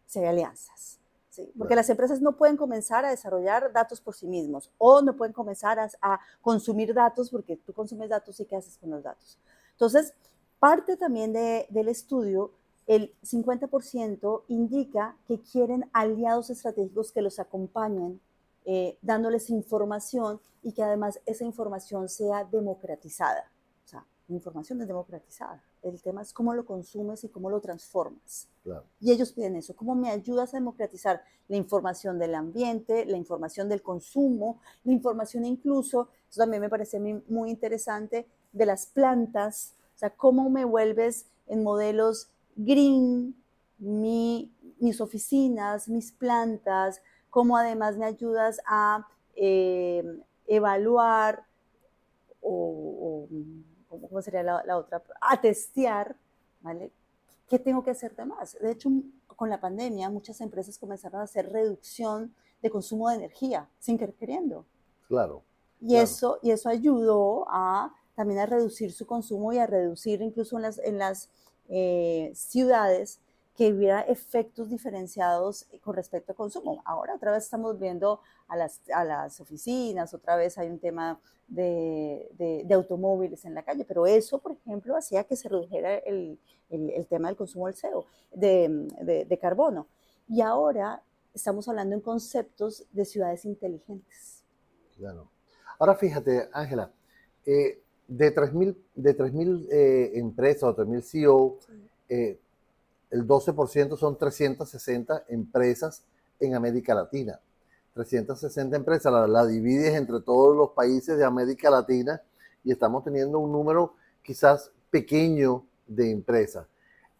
si 0.06 0.20
hay 0.20 0.26
alianzas. 0.26 1.00
Porque 1.58 1.74
las 1.74 1.90
empresas 1.90 2.20
no 2.20 2.36
pueden 2.36 2.56
comenzar 2.56 3.04
a 3.04 3.10
desarrollar 3.10 3.72
datos 3.72 4.00
por 4.00 4.14
sí 4.14 4.28
mismos 4.28 4.70
o 4.78 5.02
no 5.02 5.16
pueden 5.16 5.32
comenzar 5.32 5.78
a, 5.80 6.20
consumir 6.40 6.94
datos 6.94 7.28
porque 7.28 7.56
tú 7.56 7.72
consumes 7.72 8.08
datos 8.08 8.38
y 8.38 8.44
qué 8.44 8.54
haces 8.54 8.78
con 8.78 8.90
los 8.90 9.02
datos. 9.02 9.36
Entonces, 9.72 10.14
parte 10.60 10.96
también 10.96 11.32
del 11.32 11.88
estudio, 11.88 12.52
el 12.86 13.12
50% 13.24 14.42
indica 14.46 15.16
que 15.26 15.40
quieren 15.40 15.90
aliados 15.92 16.50
estratégicos 16.50 17.10
que 17.10 17.22
los 17.22 17.40
acompañen 17.40 18.20
eh, 18.64 18.96
dándoles 19.02 19.50
información 19.50 20.40
y 20.62 20.72
que 20.72 20.82
además 20.82 21.20
esa 21.26 21.44
información 21.44 22.08
sea 22.08 22.44
democratizada. 22.44 23.50
O 23.84 23.88
sea, 23.88 24.06
la 24.28 24.34
información 24.34 24.80
es 24.80 24.88
democratizada. 24.88 25.62
El 25.82 26.00
tema 26.00 26.22
es 26.22 26.32
cómo 26.32 26.54
lo 26.54 26.64
consumes 26.64 27.24
y 27.24 27.28
cómo 27.28 27.50
lo 27.50 27.60
transformas. 27.60 28.48
Y 29.00 29.12
ellos 29.12 29.32
piden 29.32 29.56
eso, 29.56 29.76
¿cómo 29.76 29.94
me 29.94 30.08
ayudas 30.10 30.54
a 30.54 30.56
democratizar 30.56 31.22
la 31.48 31.56
información 31.56 32.18
del 32.18 32.34
ambiente, 32.34 33.04
la 33.04 33.18
información 33.18 33.68
del 33.68 33.82
consumo, 33.82 34.60
la 34.84 34.92
información 34.92 35.44
incluso 35.44 36.08
Eso 36.30 36.40
también 36.40 36.62
me 36.62 36.70
parece 36.70 36.98
muy 37.28 37.50
interesante 37.50 38.26
de 38.52 38.66
las 38.66 38.86
plantas, 38.86 39.74
o 39.94 39.98
sea, 39.98 40.10
cómo 40.10 40.48
me 40.48 40.64
vuelves 40.64 41.26
en 41.46 41.62
modelos 41.62 42.28
green 42.56 43.36
mis 43.78 45.00
oficinas, 45.00 45.88
mis 45.88 46.12
plantas, 46.12 47.02
cómo 47.34 47.56
además 47.56 47.96
me 47.96 48.04
ayudas 48.04 48.60
a 48.64 49.08
eh, 49.34 50.04
evaluar 50.46 51.44
o, 52.40 53.26
¿cómo 53.88 54.22
sería 54.22 54.44
la, 54.44 54.78
otra? 54.78 55.02
A 55.20 55.40
testear, 55.40 56.14
¿vale? 56.60 56.92
¿Qué 57.48 57.58
tengo 57.58 57.82
que 57.82 57.90
hacer 57.90 58.14
de 58.14 58.24
más? 58.24 58.56
De 58.60 58.70
hecho, 58.70 58.88
con 59.26 59.50
la 59.50 59.60
pandemia, 59.60 60.10
muchas 60.10 60.40
empresas 60.42 60.78
comenzaron 60.78 61.22
a 61.22 61.24
hacer 61.24 61.50
reducción 61.50 62.32
de 62.62 62.70
consumo 62.70 63.08
de 63.08 63.16
energía, 63.16 63.68
sin 63.80 63.98
querer 63.98 64.14
queriendo. 64.14 64.64
Claro. 65.08 65.42
Y, 65.80 65.96
Eso, 65.96 66.38
y 66.40 66.52
eso 66.52 66.68
ayudó 66.68 67.46
a 67.48 67.92
también 68.14 68.38
a 68.38 68.46
reducir 68.46 68.92
su 68.92 69.06
consumo 69.06 69.52
y 69.52 69.58
a 69.58 69.66
reducir 69.66 70.22
incluso 70.22 70.54
en 70.54 70.62
las, 70.62 70.78
en 70.78 70.98
las 70.98 71.30
eh, 71.68 72.30
ciudades 72.32 73.18
que 73.56 73.72
hubiera 73.72 74.00
efectos 74.00 74.68
diferenciados 74.68 75.66
con 75.82 75.94
respecto 75.94 76.32
al 76.32 76.36
consumo. 76.36 76.82
Ahora 76.84 77.14
otra 77.14 77.32
vez 77.32 77.44
estamos 77.44 77.78
viendo 77.78 78.20
a 78.48 78.56
las, 78.56 78.80
a 78.92 79.04
las 79.04 79.40
oficinas, 79.40 80.12
otra 80.12 80.36
vez 80.36 80.58
hay 80.58 80.68
un 80.68 80.78
tema 80.78 81.20
de, 81.46 82.28
de, 82.36 82.74
automóviles 82.74 83.44
en 83.44 83.54
la 83.54 83.62
calle, 83.62 83.84
pero 83.84 84.06
eso, 84.06 84.38
por 84.38 84.52
ejemplo, 84.52 84.96
hacía 84.96 85.24
que 85.24 85.36
se 85.36 85.48
redujera 85.48 85.96
el, 85.98 86.38
el, 86.70 87.06
tema 87.06 87.28
del 87.28 87.36
consumo 87.36 87.66
del 87.66 87.76
CO, 87.80 88.06
de, 88.32 89.24
de, 89.28 89.38
carbono. 89.38 89.86
Y 90.28 90.40
ahora 90.40 91.02
estamos 91.32 91.68
hablando 91.68 91.94
en 91.94 92.00
conceptos 92.00 92.84
de 92.92 93.04
ciudades 93.04 93.44
inteligentes. 93.44 94.42
Claro. 94.96 95.30
Ahora 95.78 95.94
fíjate, 95.94 96.48
Ángela, 96.52 96.90
eh, 97.46 97.82
de 98.08 98.34
3.000 98.34 98.76
de 98.94 99.14
3, 99.14 99.32
eh, 99.70 100.12
empresas 100.14 100.64
o 100.64 100.76
3.000 100.76 101.02
CEO, 101.02 101.58
eh, 102.08 102.38
el 103.14 103.28
12% 103.28 103.96
son 103.96 104.18
360 104.18 105.26
empresas 105.28 106.02
en 106.40 106.56
América 106.56 106.96
Latina. 106.96 107.38
360 107.94 108.74
empresas, 108.74 109.12
la, 109.28 109.46
divides 109.46 109.94
entre 109.94 110.20
todos 110.20 110.56
los 110.56 110.70
países 110.70 111.16
de 111.16 111.24
América 111.24 111.70
Latina 111.70 112.20
y 112.64 112.72
estamos 112.72 113.04
teniendo 113.04 113.38
un 113.38 113.52
número 113.52 113.94
quizás 114.20 114.72
pequeño 114.90 115.64
de 115.86 116.10
empresas. 116.10 116.66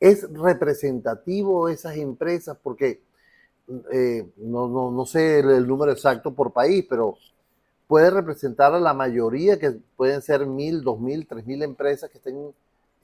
¿Es 0.00 0.28
representativo 0.32 1.68
esas 1.68 1.96
empresas? 1.96 2.58
Porque 2.60 3.00
eh, 3.92 4.28
no, 4.38 5.06
sé 5.06 5.38
el, 5.38 5.64
número 5.64 5.92
exacto 5.92 6.34
por 6.34 6.52
país, 6.52 6.84
pero 6.90 7.16
puede 7.86 8.10
representar 8.10 8.74
a 8.74 8.80
la 8.80 8.94
mayoría, 8.94 9.60
que 9.60 9.78
pueden 9.94 10.22
ser 10.22 10.44
mil, 10.44 10.82
dos 10.82 10.98
mil, 10.98 11.24
tres 11.28 11.46
mil 11.46 11.62
empresas 11.62 12.10
que 12.10 12.18
estén 12.18 12.52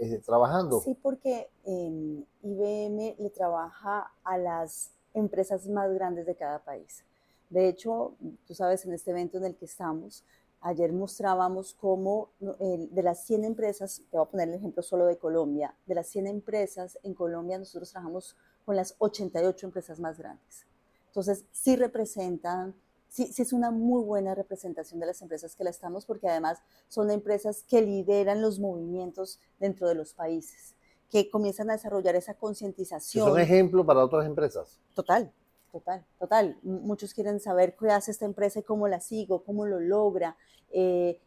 eh, 0.00 0.18
trabajando. 0.24 0.80
Sí, 0.80 0.96
porque 1.00 1.50
em, 1.64 2.24
IBM 2.42 3.16
le 3.18 3.30
trabaja 3.30 4.10
a 4.24 4.38
las 4.38 4.92
empresas 5.12 5.66
más 5.68 5.92
grandes 5.92 6.24
de 6.24 6.34
cada 6.34 6.58
país. 6.60 7.04
De 7.50 7.68
hecho, 7.68 8.14
tú 8.46 8.54
sabes, 8.54 8.84
en 8.86 8.94
este 8.94 9.10
evento 9.10 9.36
en 9.38 9.44
el 9.44 9.56
que 9.56 9.66
estamos, 9.66 10.24
ayer 10.62 10.92
mostrábamos 10.92 11.74
cómo 11.74 12.30
de 12.38 13.02
las 13.02 13.24
100 13.24 13.44
empresas, 13.44 14.02
te 14.10 14.16
voy 14.16 14.26
a 14.26 14.30
poner 14.30 14.48
el 14.48 14.54
ejemplo 14.54 14.82
solo 14.82 15.04
de 15.06 15.18
Colombia, 15.18 15.74
de 15.86 15.94
las 15.94 16.06
100 16.06 16.28
empresas 16.28 16.98
en 17.02 17.12
Colombia 17.12 17.58
nosotros 17.58 17.90
trabajamos 17.90 18.36
con 18.64 18.76
las 18.76 18.94
88 18.98 19.66
empresas 19.66 19.98
más 20.00 20.18
grandes. 20.18 20.66
Entonces, 21.08 21.44
sí 21.50 21.76
representan 21.76 22.74
sí, 23.10 23.32
sí 23.32 23.42
es 23.42 23.52
una 23.52 23.70
muy 23.70 24.02
buena 24.02 24.34
representación 24.34 25.00
de 25.00 25.06
las 25.06 25.20
empresas 25.20 25.54
que 25.54 25.64
la 25.64 25.70
estamos, 25.70 26.06
porque 26.06 26.28
además 26.28 26.62
son 26.88 27.10
empresas 27.10 27.64
que 27.68 27.82
lideran 27.82 28.40
los 28.40 28.58
movimientos 28.58 29.38
dentro 29.58 29.88
de 29.88 29.94
los 29.94 30.14
países, 30.14 30.74
que 31.10 31.28
comienzan 31.28 31.68
a 31.70 31.74
desarrollar 31.74 32.16
esa 32.16 32.34
concientización. 32.34 33.28
¿Son 33.28 33.38
ejemplo 33.38 33.84
para 33.84 34.04
otras 34.04 34.24
empresas? 34.24 34.80
Total, 34.94 35.30
total, 35.72 36.06
total. 36.18 36.58
Muchos 36.62 37.12
quieren 37.12 37.40
saber 37.40 37.76
qué 37.76 37.90
hace 37.90 38.12
esta 38.12 38.24
empresa 38.24 38.60
y 38.60 38.62
cómo 38.62 38.88
la 38.88 39.00
sigo, 39.00 39.42
cómo 39.42 39.66
lo 39.66 39.80
logra. 39.80 40.36
Eh, 40.70 41.20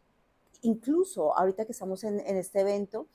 incluso 0.62 1.36
ahorita 1.36 1.66
que 1.66 1.72
estamos 1.72 2.02
en, 2.02 2.18
en 2.20 2.36
este 2.38 2.60
evento, 2.60 3.06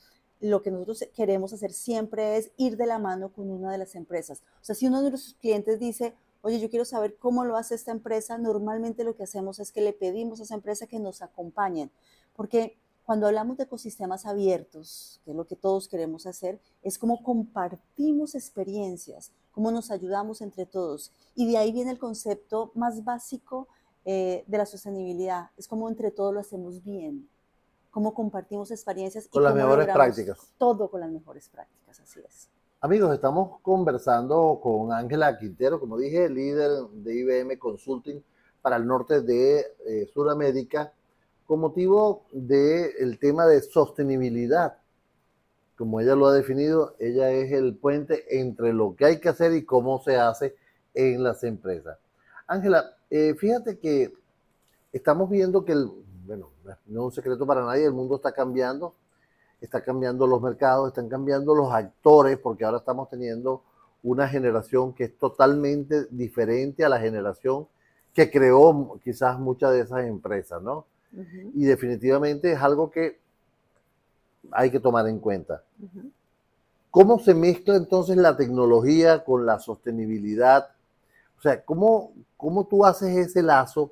lo 0.42 0.62
que 0.62 0.72
nosotros 0.72 1.04
queremos 1.14 1.52
hacer 1.54 1.74
siempre 1.74 2.38
es 2.38 2.52
ir 2.56 2.78
de 2.78 2.86
la 2.86 3.00
mano 3.00 3.34
con 3.34 3.50
una 3.50 3.72
de 3.72 3.80
las 3.80 3.96
empresas. 3.96 4.44
O 4.62 4.64
sea, 4.64 4.76
si 4.76 4.88
uno 4.88 5.02
de 5.02 5.10
nuestros 5.10 5.34
clientes 5.36 5.80
dice, 5.80 6.14
oye, 6.42 6.60
yo 6.60 6.70
quiero 6.70 6.86
saber 6.86 7.18
cómo 7.18 7.46
lo 7.46 7.58
hace 7.58 7.76
esta 7.76 7.92
empresa, 7.92 8.38
normalmente 8.38 9.04
lo 9.04 9.16
que 9.16 9.24
hacemos 9.24 9.60
es 9.60 9.72
que 9.72 9.82
le 9.82 9.94
pedimos 9.94 10.40
a 10.40 10.44
esa 10.44 10.56
empresa 10.56 10.88
que 10.88 11.00
nos 11.00 11.22
acompañen, 11.22 11.92
porque 12.36 12.78
cuando 13.10 13.26
hablamos 13.26 13.58
de 13.58 13.64
ecosistemas 13.64 14.28
abiertos, 14.28 15.20
que 15.26 15.32
es 15.32 15.36
lo 15.36 15.48
que 15.48 15.56
todos 15.56 15.88
queremos 15.88 16.28
hacer, 16.28 16.62
es 16.84 17.00
como 17.00 17.24
compartimos 17.24 18.36
experiencias, 18.36 19.32
cómo 19.52 19.72
nos 19.72 19.90
ayudamos 19.90 20.42
entre 20.42 20.68
todos. 20.68 21.12
Y 21.34 21.50
de 21.50 21.58
ahí 21.58 21.72
viene 21.72 21.90
el 21.90 21.98
concepto 21.98 22.72
más 22.76 23.04
básico 23.04 23.68
eh, 24.06 24.44
de 24.46 24.58
la 24.60 24.68
sostenibilidad, 24.68 25.50
es 25.58 25.68
como 25.68 25.90
entre 25.90 26.12
todos 26.12 26.32
lo 26.34 26.40
hacemos 26.40 26.84
bien, 26.84 27.28
cómo 27.90 28.14
compartimos 28.14 28.70
experiencias. 28.70 29.28
Con 29.28 29.42
las 29.42 29.56
mejores 29.56 29.88
prácticas. 29.88 30.40
Todo 30.60 30.92
con 30.92 31.02
las 31.02 31.10
mejores 31.10 31.50
prácticas, 31.50 32.00
así 32.00 32.20
es. 32.20 32.48
Amigos, 32.82 33.14
estamos 33.14 33.60
conversando 33.62 34.58
con 34.64 34.94
Ángela 34.94 35.38
Quintero, 35.38 35.82
como 35.82 35.98
dije, 35.98 36.30
líder 36.30 36.72
de 36.94 37.14
IBM 37.14 37.60
Consulting 37.60 38.24
para 38.62 38.78
el 38.78 38.88
norte 38.88 39.20
de 39.20 39.66
eh, 39.86 40.10
Sudamérica, 40.14 40.94
con 41.46 41.60
motivo 41.60 42.24
del 42.32 43.20
tema 43.20 43.46
de 43.48 43.60
sostenibilidad. 43.60 44.78
Como 45.78 46.00
ella 46.00 46.16
lo 46.16 46.28
ha 46.28 46.34
definido, 46.34 46.96
ella 47.00 47.30
es 47.32 47.52
el 47.52 47.76
puente 47.76 48.40
entre 48.40 48.72
lo 48.72 48.96
que 48.96 49.04
hay 49.04 49.20
que 49.20 49.28
hacer 49.28 49.52
y 49.52 49.66
cómo 49.66 50.02
se 50.02 50.16
hace 50.16 50.56
en 50.94 51.22
las 51.22 51.44
empresas. 51.44 52.00
Ángela, 52.48 52.96
eh, 53.10 53.36
fíjate 53.38 53.78
que 53.78 54.14
estamos 54.94 55.30
viendo 55.30 55.66
que, 55.66 55.74
el, 55.74 55.92
bueno, 56.26 56.52
no 56.86 57.02
es 57.02 57.06
un 57.08 57.12
secreto 57.12 57.46
para 57.46 57.66
nadie, 57.66 57.84
el 57.84 57.92
mundo 57.92 58.16
está 58.16 58.32
cambiando, 58.32 58.96
está 59.62 59.84
cambiando 59.84 60.26
los 60.26 60.42
mercados, 60.42 60.90
están 60.90 61.10
cambiando 61.10 61.54
los 61.54 61.72
actores, 61.72 62.38
porque 62.38 62.66
ahora 62.66 62.78
estamos 62.78 63.10
teniendo 63.10 63.64
una 64.04 64.28
generación 64.28 64.94
que 64.94 65.06
es 65.06 65.18
totalmente 65.18 66.06
diferente 66.10 66.86
a 66.86 66.90
la 66.90 67.00
generación 67.00 67.68
que 68.14 68.32
creó 68.32 69.00
quizás 69.04 69.40
muchas 69.40 69.72
de 69.72 69.82
esas 69.82 70.06
empresas, 70.06 70.62
¿no? 70.62 70.86
Y 71.56 71.66
definitivamente 71.66 72.52
es 72.52 72.62
algo 72.62 72.90
que 72.90 73.20
hay 74.52 74.72
que 74.72 74.80
tomar 74.80 75.08
en 75.08 75.20
cuenta. 75.20 75.64
¿Cómo 76.92 77.20
se 77.20 77.34
mezcla 77.34 77.76
entonces 77.76 78.18
la 78.18 78.36
tecnología 78.36 79.24
con 79.24 79.46
la 79.46 79.60
sostenibilidad? 79.60 80.70
O 81.38 81.42
sea, 81.42 81.64
¿cómo, 81.64 82.14
cómo 82.38 82.66
tú 82.66 82.86
haces 82.86 83.16
ese 83.16 83.44
lazo 83.44 83.92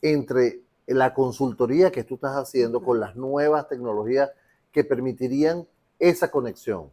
entre 0.00 0.60
la 0.86 1.14
consultoría 1.14 1.90
que 1.90 2.04
tú 2.04 2.14
estás 2.14 2.36
haciendo 2.36 2.82
con 2.82 3.00
las 3.00 3.16
nuevas 3.16 3.68
tecnologías 3.68 4.30
que 4.74 4.84
permitirían 4.84 5.66
esa 6.00 6.30
conexión. 6.30 6.90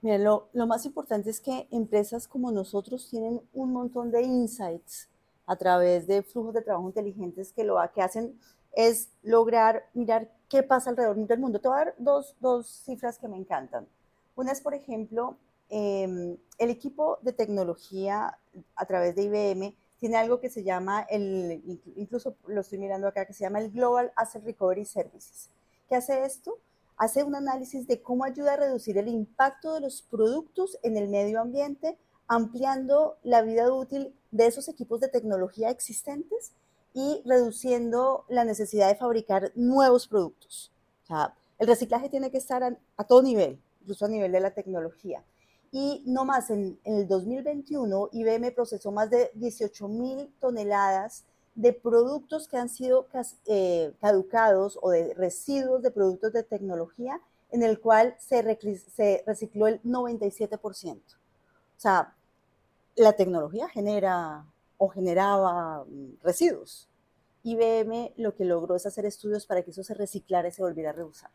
Mira, 0.00 0.16
lo, 0.18 0.66
más 0.66 0.86
importante 0.86 1.28
es 1.28 1.38
que 1.40 1.68
empresas 1.70 2.26
como 2.26 2.50
nosotros 2.50 3.08
tienen 3.10 3.42
un 3.52 3.72
montón 3.72 4.10
de 4.10 4.22
insights 4.22 5.08
a 5.46 5.54
través 5.56 6.06
de 6.06 6.22
flujos 6.22 6.54
de 6.54 6.62
trabajo 6.62 6.88
inteligentes 6.88 7.52
que 7.52 7.62
lo 7.62 7.76
que 7.94 8.00
hacen 8.00 8.38
es 8.72 9.10
lograr 9.22 9.84
mirar 9.92 10.32
qué 10.48 10.62
pasa 10.62 10.90
alrededor 10.90 11.16
del 11.16 11.38
mundo. 11.38 11.60
Te 11.60 11.68
voy 11.68 11.76
a 11.76 11.84
dar 11.84 11.94
dos, 11.98 12.66
cifras 12.84 13.18
que 13.18 13.28
me 13.28 13.36
encantan. 13.36 13.86
Una 14.34 14.52
es, 14.52 14.62
por 14.62 14.72
ejemplo, 14.72 15.36
em, 15.68 16.38
el 16.58 16.70
equipo 16.70 17.18
de 17.20 17.34
tecnología 17.34 18.38
a 18.76 18.86
través 18.86 19.14
de 19.14 19.24
IBM 19.24 19.76
tiene 19.98 20.16
algo 20.16 20.40
que 20.40 20.48
se 20.48 20.62
llama, 20.62 21.02
el, 21.10 21.80
incluso 21.96 22.36
lo 22.46 22.60
estoy 22.62 22.78
mirando 22.78 23.08
acá, 23.08 23.26
que 23.26 23.34
se 23.34 23.44
llama 23.44 23.60
el 23.60 23.70
Global 23.70 24.12
Asset 24.16 24.44
Recovery 24.44 24.86
Services. 24.86 25.50
¿Qué 25.88 25.96
hace 25.96 26.24
esto? 26.24 26.58
Hace 26.98 27.24
un 27.24 27.34
análisis 27.34 27.86
de 27.86 28.02
cómo 28.02 28.24
ayuda 28.24 28.54
a 28.54 28.56
reducir 28.56 28.98
el 28.98 29.08
impacto 29.08 29.74
de 29.74 29.80
los 29.80 30.02
productos 30.02 30.78
en 30.82 30.96
el 30.96 31.08
medio 31.08 31.40
ambiente, 31.40 31.96
ampliando 32.26 33.16
la 33.22 33.40
vida 33.40 33.72
útil 33.72 34.14
de 34.30 34.46
esos 34.46 34.68
equipos 34.68 35.00
de 35.00 35.08
tecnología 35.08 35.70
existentes 35.70 36.52
y 36.92 37.22
reduciendo 37.24 38.26
la 38.28 38.44
necesidad 38.44 38.88
de 38.88 38.96
fabricar 38.96 39.52
nuevos 39.54 40.08
productos. 40.08 40.72
O 41.04 41.06
sea, 41.06 41.34
el 41.58 41.66
reciclaje 41.66 42.10
tiene 42.10 42.30
que 42.30 42.38
estar 42.38 42.62
a, 42.62 43.04
todo 43.04 43.22
nivel, 43.22 43.58
incluso 43.80 44.04
a 44.04 44.08
nivel 44.08 44.30
de 44.32 44.40
la 44.40 44.52
tecnología. 44.52 45.24
Y 45.70 46.02
no 46.06 46.26
más, 46.26 46.50
en, 46.50 46.78
en 46.84 46.96
el 46.96 47.08
2021 47.08 48.10
IBM 48.12 48.52
procesó 48.52 48.92
más 48.92 49.08
de 49.08 49.30
18 49.34 49.88
mil 49.88 50.34
toneladas 50.38 51.24
de 51.58 51.72
productos 51.72 52.46
que 52.46 52.56
han 52.56 52.68
sido 52.68 53.08
eh, 53.46 53.92
caducados 54.00 54.78
o 54.80 54.90
de 54.90 55.12
residuos 55.14 55.82
de 55.82 55.90
productos 55.90 56.32
de 56.32 56.44
tecnología 56.44 57.20
en 57.50 57.64
el 57.64 57.80
cual 57.80 58.14
se, 58.20 58.42
recicló 59.26 59.66
el 59.66 59.82
97%. 59.82 60.94
O 60.96 61.00
sea, 61.76 62.14
la 62.94 63.12
tecnología 63.14 63.68
genera 63.68 64.46
o 64.76 64.88
generaba 64.88 65.84
mm, 65.84 66.22
residuos. 66.22 66.88
IBM 67.42 68.12
lo 68.18 68.36
que 68.36 68.44
logró 68.44 68.76
es 68.76 68.86
hacer 68.86 69.04
estudios 69.04 69.44
para 69.44 69.62
que 69.62 69.72
eso 69.72 69.82
se 69.82 69.94
reciclara 69.94 70.46
y 70.46 70.52
se 70.52 70.62
volviera 70.62 70.90
a 70.90 70.92
reusar. 70.92 71.30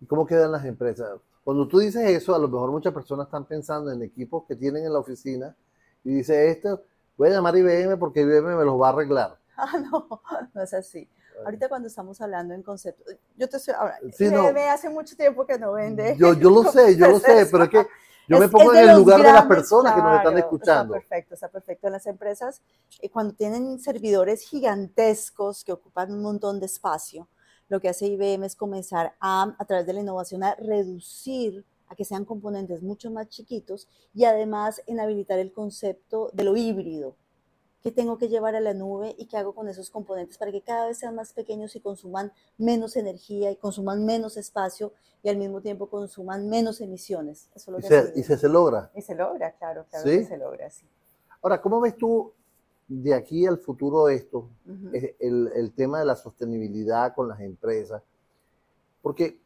¿Y 0.00 0.06
cómo 0.06 0.26
quedan 0.26 0.50
las 0.50 0.64
empresas? 0.64 1.20
Cuando 1.44 1.68
tú 1.68 1.78
dices 1.78 2.10
eso, 2.10 2.34
a 2.34 2.40
lo 2.40 2.48
mejor 2.48 2.72
muchas 2.72 2.92
personas 2.92 3.28
están 3.28 3.44
pensando 3.44 3.92
en 3.92 4.02
equipos 4.02 4.46
que 4.48 4.56
tienen 4.56 4.84
en 4.84 4.92
la 4.92 4.98
oficina 4.98 5.54
y 6.02 6.10
dice 6.10 6.50
esto, 6.50 6.82
voy 7.16 7.28
a 7.28 7.32
llamar 7.32 7.56
IBM 7.56 7.98
porque 7.98 8.20
IBM 8.20 8.56
me 8.56 8.64
los 8.64 8.80
va 8.80 8.88
a 8.88 8.92
arreglar. 8.92 9.38
Ah, 9.54 9.78
no, 9.78 10.08
no 10.54 10.62
es 10.62 10.74
así. 10.74 11.08
Ahorita 11.44 11.68
cuando 11.68 11.86
estamos 11.86 12.20
hablando 12.20 12.54
en 12.54 12.62
concepto, 12.62 13.04
yo 13.36 13.48
te 13.48 13.58
estoy, 13.58 13.74
ahora, 13.74 13.98
IBM 14.02 14.58
hace 14.70 14.88
mucho 14.88 15.14
tiempo 15.14 15.46
que 15.46 15.58
no 15.58 15.72
vende. 15.72 16.16
Yo, 16.18 16.32
yo 16.34 16.50
lo 16.50 16.64
sé, 16.64 16.96
yo 16.96 17.08
lo 17.08 17.18
sé, 17.20 17.46
pero 17.50 17.64
es 17.64 17.70
que 17.70 17.86
yo 18.28 18.38
me 18.38 18.48
pongo 18.48 18.74
en 18.74 18.88
el 18.88 18.96
lugar 18.96 19.20
de 19.22 19.32
las 19.32 19.46
personas 19.46 19.94
que 19.94 20.00
nos 20.00 20.16
están 20.16 20.38
escuchando. 20.38 20.94
Está 20.94 21.08
perfecto, 21.08 21.34
está 21.34 21.48
perfecto. 21.48 21.86
En 21.86 21.92
las 21.92 22.06
empresas, 22.06 22.62
eh, 23.00 23.10
cuando 23.10 23.34
tienen 23.34 23.78
servidores 23.78 24.42
gigantescos 24.42 25.64
que 25.64 25.72
ocupan 25.72 26.12
un 26.12 26.22
montón 26.22 26.60
de 26.60 26.66
espacio, 26.66 27.28
lo 27.68 27.80
que 27.80 27.88
hace 27.88 28.06
IBM 28.06 28.44
es 28.44 28.56
comenzar 28.56 29.14
a, 29.20 29.54
a 29.58 29.64
través 29.64 29.86
de 29.86 29.92
la 29.92 30.00
innovación, 30.00 30.42
a 30.44 30.54
reducir 30.54 31.64
a 31.92 31.94
que 31.94 32.04
sean 32.04 32.24
componentes 32.24 32.82
mucho 32.82 33.10
más 33.10 33.28
chiquitos 33.28 33.86
y 34.14 34.24
además 34.24 34.82
en 34.86 34.98
habilitar 34.98 35.38
el 35.38 35.52
concepto 35.52 36.30
de 36.32 36.44
lo 36.44 36.56
híbrido. 36.56 37.16
¿Qué 37.82 37.90
tengo 37.90 38.16
que 38.16 38.28
llevar 38.28 38.54
a 38.54 38.60
la 38.60 38.74
nube 38.74 39.14
y 39.18 39.26
qué 39.26 39.36
hago 39.36 39.54
con 39.54 39.68
esos 39.68 39.90
componentes 39.90 40.38
para 40.38 40.52
que 40.52 40.62
cada 40.62 40.86
vez 40.86 40.98
sean 40.98 41.14
más 41.16 41.32
pequeños 41.32 41.74
y 41.76 41.80
consuman 41.80 42.32
menos 42.56 42.96
energía 42.96 43.50
y 43.50 43.56
consuman 43.56 44.06
menos 44.06 44.36
espacio 44.36 44.92
y 45.22 45.28
al 45.28 45.36
mismo 45.36 45.60
tiempo 45.60 45.88
consuman 45.88 46.48
menos 46.48 46.80
emisiones? 46.80 47.50
Eso 47.54 47.76
¿Y, 47.78 47.82
se, 47.82 48.12
¿Y, 48.14 48.22
se, 48.22 48.48
logra? 48.48 48.90
Y 48.94 49.02
se 49.02 49.14
logra, 49.14 49.52
claro, 49.52 49.84
claro 49.90 50.04
que 50.04 50.24
se 50.24 50.38
logra, 50.38 50.70
sí. 50.70 50.86
Ahora, 51.42 51.60
¿cómo 51.60 51.80
ves 51.80 51.96
tú 51.96 52.32
de 52.86 53.14
aquí 53.14 53.46
al 53.46 53.58
futuro 53.58 54.08
esto, 54.08 54.48
el, 55.18 55.50
el, 55.54 55.72
tema 55.72 55.98
de 55.98 56.04
la 56.04 56.14
sostenibilidad 56.14 57.14
con 57.14 57.28
las 57.28 57.40
empresas, 57.40 58.02
porque 59.02 59.40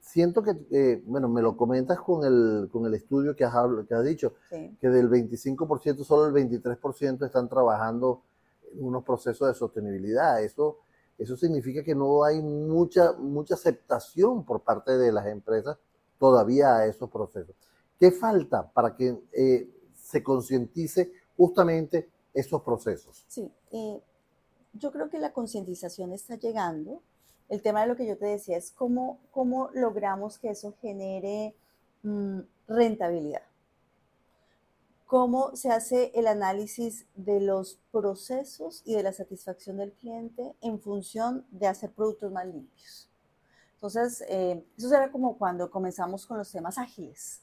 siento 0.00 0.42
que, 0.42 0.56
eh, 0.70 1.02
bueno, 1.06 1.28
me 1.28 1.42
lo 1.42 1.56
comentas 1.56 2.00
con 2.00 2.24
el, 2.24 2.68
con 2.72 2.86
el 2.86 2.94
estudio 2.94 3.36
que 3.36 3.44
has, 3.44 3.54
que 3.88 3.94
has 3.94 4.04
dicho, 4.04 4.34
que 4.50 4.88
del 4.88 5.08
25% 5.08 6.04
solo 6.04 6.26
el 6.26 6.50
23% 6.50 7.26
están 7.26 7.48
trabajando 7.48 8.22
en 8.72 8.84
unos 8.84 9.04
procesos 9.04 9.48
de 9.48 9.54
sostenibilidad. 9.54 10.42
Eso, 10.42 10.78
eso 11.18 11.36
significa 11.36 11.82
que 11.82 11.94
no 11.94 12.24
hay 12.24 12.40
mucha, 12.40 13.12
mucha 13.12 13.54
aceptación 13.54 14.44
por 14.44 14.62
parte 14.62 14.96
de 14.96 15.12
las 15.12 15.26
empresas 15.26 15.78
todavía 16.18 16.76
a 16.76 16.86
esos 16.86 17.10
procesos. 17.10 17.54
¿Qué 17.98 18.10
falta 18.10 18.70
para 18.70 18.94
que 18.94 19.18
eh, 19.32 19.70
se 19.94 20.22
concientice 20.22 21.12
justamente 21.36 22.10
esos 22.34 22.62
procesos. 22.62 23.24
Sí, 23.28 23.50
eh, 23.72 24.00
yo 24.74 24.92
creo 24.92 25.08
que 25.08 25.18
la 25.18 25.32
concientización 25.32 26.12
está 26.12 26.36
llegando. 26.36 27.02
El 27.50 27.62
tema 27.62 27.82
de 27.82 27.88
lo 27.88 27.96
que 27.96 28.06
yo 28.06 28.16
te 28.16 28.26
decía 28.26 28.56
es 28.56 28.70
cómo, 28.70 29.18
cómo 29.32 29.70
logramos 29.74 30.38
que 30.38 30.50
eso 30.50 30.72
genere 30.80 31.56
mm, 32.04 32.38
rentabilidad. 32.68 33.42
Cómo 35.04 35.56
se 35.56 35.70
hace 35.70 36.12
el 36.14 36.28
análisis 36.28 37.06
de 37.16 37.40
los 37.40 37.80
procesos 37.90 38.82
y 38.84 38.94
de 38.94 39.02
la 39.02 39.12
satisfacción 39.12 39.78
del 39.78 39.92
cliente 39.92 40.54
en 40.60 40.80
función 40.80 41.44
de 41.50 41.66
hacer 41.66 41.90
productos 41.90 42.30
más 42.30 42.46
limpios. 42.46 43.08
Entonces, 43.74 44.24
eh, 44.28 44.64
eso 44.78 44.94
era 44.94 45.10
como 45.10 45.36
cuando 45.36 45.72
comenzamos 45.72 46.26
con 46.26 46.38
los 46.38 46.52
temas 46.52 46.78
ágiles. 46.78 47.40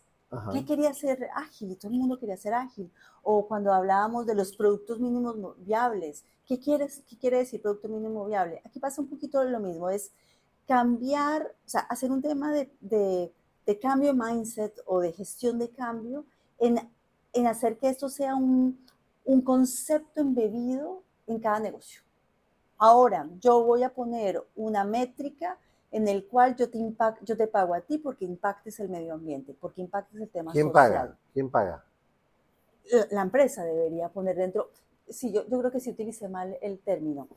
¿Qué 0.51 0.65
quería 0.65 0.93
ser 0.93 1.29
ágil? 1.35 1.77
Todo 1.77 1.91
el 1.91 1.97
mundo 1.97 2.19
quería 2.19 2.37
ser 2.37 2.53
ágil. 2.53 2.91
O 3.23 3.47
cuando 3.47 3.73
hablábamos 3.73 4.25
de 4.25 4.35
los 4.35 4.55
productos 4.55 4.99
mínimos 4.99 5.35
viables, 5.65 6.25
¿qué, 6.45 6.59
quieres, 6.59 7.03
qué 7.07 7.17
quiere 7.17 7.37
decir 7.37 7.61
producto 7.61 7.87
mínimo 7.87 8.25
viable? 8.25 8.61
Aquí 8.65 8.79
pasa 8.79 9.01
un 9.01 9.07
poquito 9.07 9.43
lo 9.43 9.59
mismo, 9.59 9.89
es 9.89 10.11
cambiar, 10.67 11.43
o 11.65 11.69
sea, 11.69 11.81
hacer 11.81 12.11
un 12.11 12.21
tema 12.21 12.51
de, 12.51 12.69
de, 12.81 13.31
de 13.65 13.79
cambio 13.79 14.13
de 14.13 14.21
mindset 14.21 14.73
o 14.85 14.99
de 14.99 15.13
gestión 15.13 15.59
de 15.59 15.69
cambio 15.69 16.25
en, 16.59 16.77
en 17.33 17.47
hacer 17.47 17.77
que 17.77 17.87
esto 17.87 18.09
sea 18.09 18.35
un, 18.35 18.77
un 19.23 19.41
concepto 19.41 20.21
embebido 20.21 21.03
en 21.25 21.39
cada 21.39 21.59
negocio. 21.59 22.01
Ahora, 22.77 23.29
yo 23.39 23.63
voy 23.63 23.83
a 23.83 23.93
poner 23.93 24.43
una 24.55 24.83
métrica 24.83 25.57
en 25.91 26.07
el 26.07 26.25
cual 26.25 26.55
yo 26.55 26.69
te, 26.69 26.77
impact, 26.77 27.23
yo 27.23 27.37
te 27.37 27.47
pago 27.47 27.73
a 27.73 27.81
ti 27.81 27.97
porque 27.97 28.25
impactes 28.25 28.79
el 28.79 28.89
medio 28.89 29.13
ambiente, 29.13 29.55
porque 29.59 29.81
impactes 29.81 30.19
el 30.19 30.29
tema 30.29 30.51
¿Quién 30.51 30.71
paga? 30.71 31.17
¿Quién 31.33 31.49
paga? 31.49 31.83
La, 33.11 33.21
empresa 33.21 33.63
debería 33.63 34.09
poner 34.09 34.35
dentro, 34.35 34.69
sí, 35.09 35.31
yo, 35.31 35.47
yo 35.47 35.59
creo 35.59 35.71
que 35.71 35.79
sí 35.79 35.91
utilicé 35.91 36.29
mal 36.29 36.57
el 36.61 36.79
término. 36.79 37.27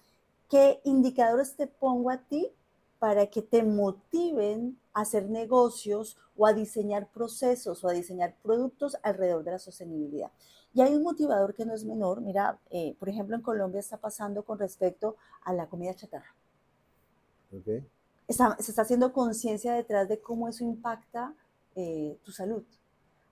¿Qué 0.48 0.80
indicadores 0.84 1.56
te 1.56 1.66
pongo 1.66 2.10
a 2.10 2.18
ti 2.18 2.52
para 2.98 3.26
que 3.26 3.42
te 3.42 3.62
motiven 3.62 4.78
a 4.92 5.02
hacer 5.02 5.28
negocios 5.28 6.18
o 6.36 6.46
a 6.46 6.52
diseñar 6.52 7.08
procesos 7.10 7.82
o 7.82 7.88
a 7.88 7.92
diseñar 7.92 8.36
productos 8.42 8.96
alrededor 9.02 9.44
de 9.44 9.52
la 9.52 9.58
sostenibilidad? 9.58 10.30
Y 10.72 10.82
hay 10.82 10.94
un 10.94 11.02
motivador 11.02 11.54
que 11.54 11.66
no 11.66 11.74
es 11.74 11.84
menor. 11.84 12.20
Mira, 12.20 12.60
eh, 12.70 12.94
por 12.98 13.08
ejemplo, 13.08 13.34
en 13.34 13.42
Colombia 13.42 13.80
está 13.80 13.96
pasando 13.96 14.44
con 14.44 14.58
respecto 14.58 15.16
a 15.42 15.52
la 15.52 15.68
comida 15.68 15.94
chatarra. 15.94 16.32
Okay 17.52 17.84
se 18.32 18.70
está 18.70 18.82
haciendo 18.82 19.12
conciencia 19.12 19.74
detrás 19.74 20.08
de 20.08 20.20
cómo 20.20 20.48
eso 20.48 20.64
impacta 20.64 21.34
eh, 21.74 22.18
tu 22.24 22.32
salud. 22.32 22.62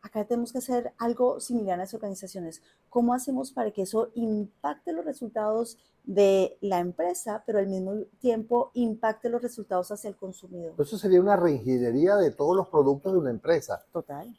Acá 0.00 0.24
tenemos 0.24 0.52
que 0.52 0.58
hacer 0.58 0.92
algo 0.98 1.40
similar 1.40 1.74
a 1.74 1.82
las 1.82 1.94
organizaciones. 1.94 2.62
¿Cómo 2.88 3.14
hacemos 3.14 3.50
para 3.50 3.70
que 3.72 3.82
eso 3.82 4.10
impacte 4.14 4.92
los 4.92 5.04
resultados 5.04 5.76
de 6.04 6.56
la 6.60 6.78
empresa, 6.78 7.42
pero 7.44 7.58
al 7.58 7.66
mismo 7.66 7.94
tiempo 8.20 8.70
impacte 8.74 9.28
los 9.28 9.42
resultados 9.42 9.90
hacia 9.90 10.08
el 10.08 10.16
consumidor? 10.16 10.74
Eso 10.78 10.96
sería 10.96 11.20
una 11.20 11.36
reingeniería 11.36 12.16
de 12.16 12.30
todos 12.30 12.56
los 12.56 12.68
productos 12.68 13.12
de 13.12 13.18
una 13.18 13.30
empresa. 13.30 13.84
Total. 13.92 14.34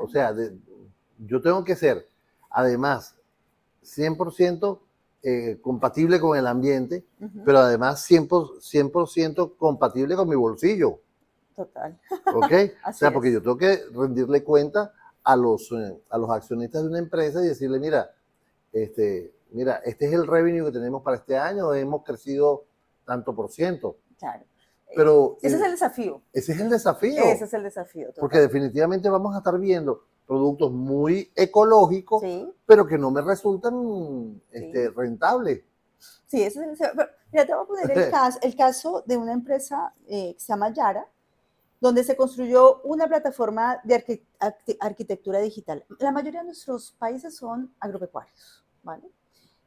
O 0.00 0.08
sea, 0.08 0.34
yo 1.18 1.42
tengo 1.42 1.64
que 1.64 1.74
ser, 1.74 2.06
además, 2.50 3.16
100% 3.82 4.78
eh, 5.22 5.58
compatible 5.60 6.20
con 6.20 6.38
el 6.38 6.46
ambiente, 6.46 7.04
pero 7.44 7.58
además 7.58 8.08
100%, 8.08 9.56
compatible 9.56 10.14
con 10.14 10.28
mi 10.28 10.36
bolsillo. 10.36 11.00
Total. 11.56 11.98
¿Ok? 12.34 12.52
o 12.88 12.92
sea, 12.92 13.12
porque 13.12 13.32
yo 13.32 13.42
tengo 13.42 13.56
que 13.56 13.80
rendirle 13.92 14.44
cuenta 14.44 14.92
a 15.24 15.34
los, 15.36 15.72
eh, 15.72 16.00
a 16.08 16.18
los 16.18 16.30
accionistas 16.30 16.82
de 16.82 16.88
una 16.88 17.00
empresa 17.00 17.44
y 17.44 17.48
decirle, 17.48 17.80
mira, 17.80 18.10
este, 18.72 19.34
mira, 19.50 19.82
este 19.84 20.06
es 20.06 20.12
el 20.12 20.26
revenue 20.26 20.64
que 20.66 20.72
tenemos 20.72 21.02
para 21.02 21.16
este 21.16 21.36
año, 21.36 21.74
hemos 21.74 22.04
crecido 22.04 22.64
tanto 23.04 23.34
por 23.34 23.50
ciento. 23.50 23.96
Claro. 24.18 24.44
Pero, 24.94 25.36
ese 25.42 25.56
es 25.56 25.62
el 25.62 25.72
desafío. 25.72 26.22
Ese 26.32 26.52
es 26.52 26.60
el 26.60 26.70
desafío. 26.70 27.22
Ese 27.24 27.44
es 27.44 27.54
el 27.54 27.62
desafío. 27.62 28.08
Porque 28.18 28.38
definitivamente 28.38 29.10
vamos 29.10 29.34
a 29.34 29.38
estar 29.38 29.58
viendo 29.58 30.04
productos 30.28 30.70
muy 30.70 31.32
ecológicos, 31.34 32.22
pero 32.66 32.86
que 32.86 32.98
no 32.98 33.10
me 33.10 33.22
resultan 33.22 34.40
este, 34.52 34.90
rentables. 34.90 35.62
Sí, 36.26 36.42
ese 36.42 36.70
es 36.70 36.80
el... 36.82 36.90
mira, 37.32 37.46
te 37.46 37.54
voy 37.54 37.62
a 37.62 37.66
poner 37.66 37.98
el 37.98 38.10
caso, 38.10 38.38
el 38.42 38.54
caso 38.54 39.02
de 39.06 39.16
una 39.16 39.32
empresa 39.32 39.94
eh, 40.06 40.34
que 40.34 40.40
se 40.40 40.48
llama 40.48 40.70
Yara, 40.70 41.08
donde 41.80 42.04
se 42.04 42.14
construyó 42.14 42.82
una 42.82 43.06
plataforma 43.06 43.80
de 43.84 44.22
arquitectura 44.80 45.38
digital. 45.40 45.82
La 45.98 46.12
mayoría 46.12 46.40
de 46.40 46.46
nuestros 46.48 46.92
países 46.92 47.34
son 47.34 47.72
agropecuarios, 47.80 48.62
¿vale? 48.82 49.10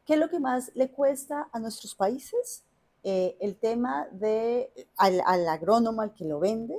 ¿Qué 0.06 0.14
es 0.14 0.20
lo 0.20 0.30
que 0.30 0.40
más 0.40 0.72
le 0.76 0.92
cuesta 0.92 1.50
a 1.52 1.60
nuestros 1.60 1.96
países? 1.96 2.64
Eh, 3.04 3.36
el 3.40 3.56
tema 3.56 4.08
de, 4.12 4.72
al, 4.98 5.48
agrónomo, 5.48 6.04
al 6.04 6.14
que 6.14 6.26
lo 6.26 6.40
vende, 6.40 6.78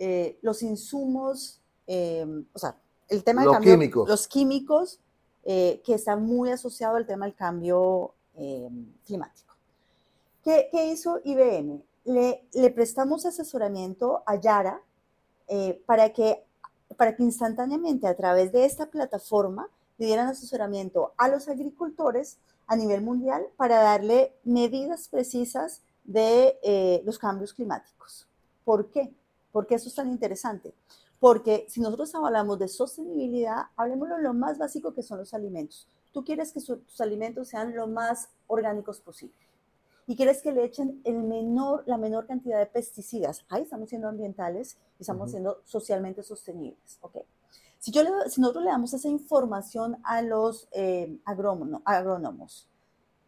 eh, 0.00 0.36
los 0.42 0.64
insumos, 0.64 1.60
o 1.86 2.58
sea, 2.58 2.76
el 3.08 3.24
tema 3.24 3.44
los 3.44 3.54
cambio, 3.54 3.72
químicos. 3.74 4.08
los 4.08 4.28
químicos, 4.28 5.00
eh, 5.44 5.80
que 5.84 5.94
está 5.94 6.16
muy 6.16 6.50
asociado 6.50 6.96
al 6.96 7.06
tema 7.06 7.24
del 7.24 7.34
cambio 7.34 8.14
eh, 8.34 8.68
climático. 9.04 9.54
¿Qué, 10.44 10.68
hizo 10.92 11.20
IBM? 11.24 11.82
Le, 12.04 12.46
le, 12.52 12.70
prestamos 12.70 13.26
asesoramiento 13.26 14.22
a 14.24 14.36
Yara 14.36 14.80
eh, 15.46 15.82
para, 15.84 16.10
que, 16.12 16.44
para 16.96 17.14
que 17.16 17.22
instantáneamente 17.22 18.06
a 18.06 18.16
través 18.16 18.52
de 18.52 18.64
esta 18.64 18.86
plataforma 18.86 19.68
le 19.98 20.06
dieran 20.06 20.28
asesoramiento 20.28 21.12
a 21.18 21.28
los 21.28 21.48
agricultores 21.48 22.38
a 22.66 22.76
nivel 22.76 23.02
mundial 23.02 23.46
para 23.56 23.82
darle 23.82 24.34
medidas 24.44 25.08
precisas 25.08 25.82
de 26.04 27.02
los 27.04 27.18
cambios 27.18 27.52
climáticos. 27.52 28.26
¿Por 28.64 28.90
qué? 28.90 29.12
Porque 29.52 29.74
eso 29.74 29.88
es 29.88 29.94
tan 29.94 30.08
interesante. 30.08 30.74
Porque 31.20 31.66
si 31.68 31.80
nosotros 31.80 32.14
hablamos 32.14 32.58
de 32.58 32.68
sostenibilidad, 32.68 33.66
hablemos 33.76 34.08
de 34.08 34.22
lo 34.22 34.34
más 34.34 34.58
básico 34.58 34.94
que 34.94 35.02
son 35.02 35.18
los 35.18 35.34
alimentos. 35.34 35.88
Tú 36.12 36.24
quieres 36.24 36.52
que 36.52 36.60
tus 36.60 37.00
alimentos 37.00 37.48
sean 37.48 37.74
lo 37.74 37.86
más 37.86 38.28
orgánicos 38.46 39.00
posible. 39.00 39.34
Y 40.06 40.16
quieres 40.16 40.40
que 40.40 40.52
le 40.52 40.64
echen 40.64 41.02
el 41.04 41.22
menor, 41.22 41.82
la 41.86 41.98
menor 41.98 42.26
cantidad 42.26 42.58
de 42.58 42.66
pesticidas. 42.66 43.44
Ahí 43.48 43.62
estamos 43.62 43.90
siendo 43.90 44.08
ambientales 44.08 44.78
y 44.98 45.02
estamos 45.02 45.30
siendo 45.30 45.60
socialmente 45.64 46.22
sostenibles. 46.22 46.98
Okay. 47.02 47.22
Si, 47.78 47.90
yo 47.90 48.02
si 48.28 48.40
nosotros 48.40 48.64
le 48.64 48.70
damos 48.70 48.94
esa 48.94 49.08
información 49.08 49.98
a 50.04 50.22
los 50.22 50.68
eh, 50.72 51.18
agrónomos, 51.24 52.68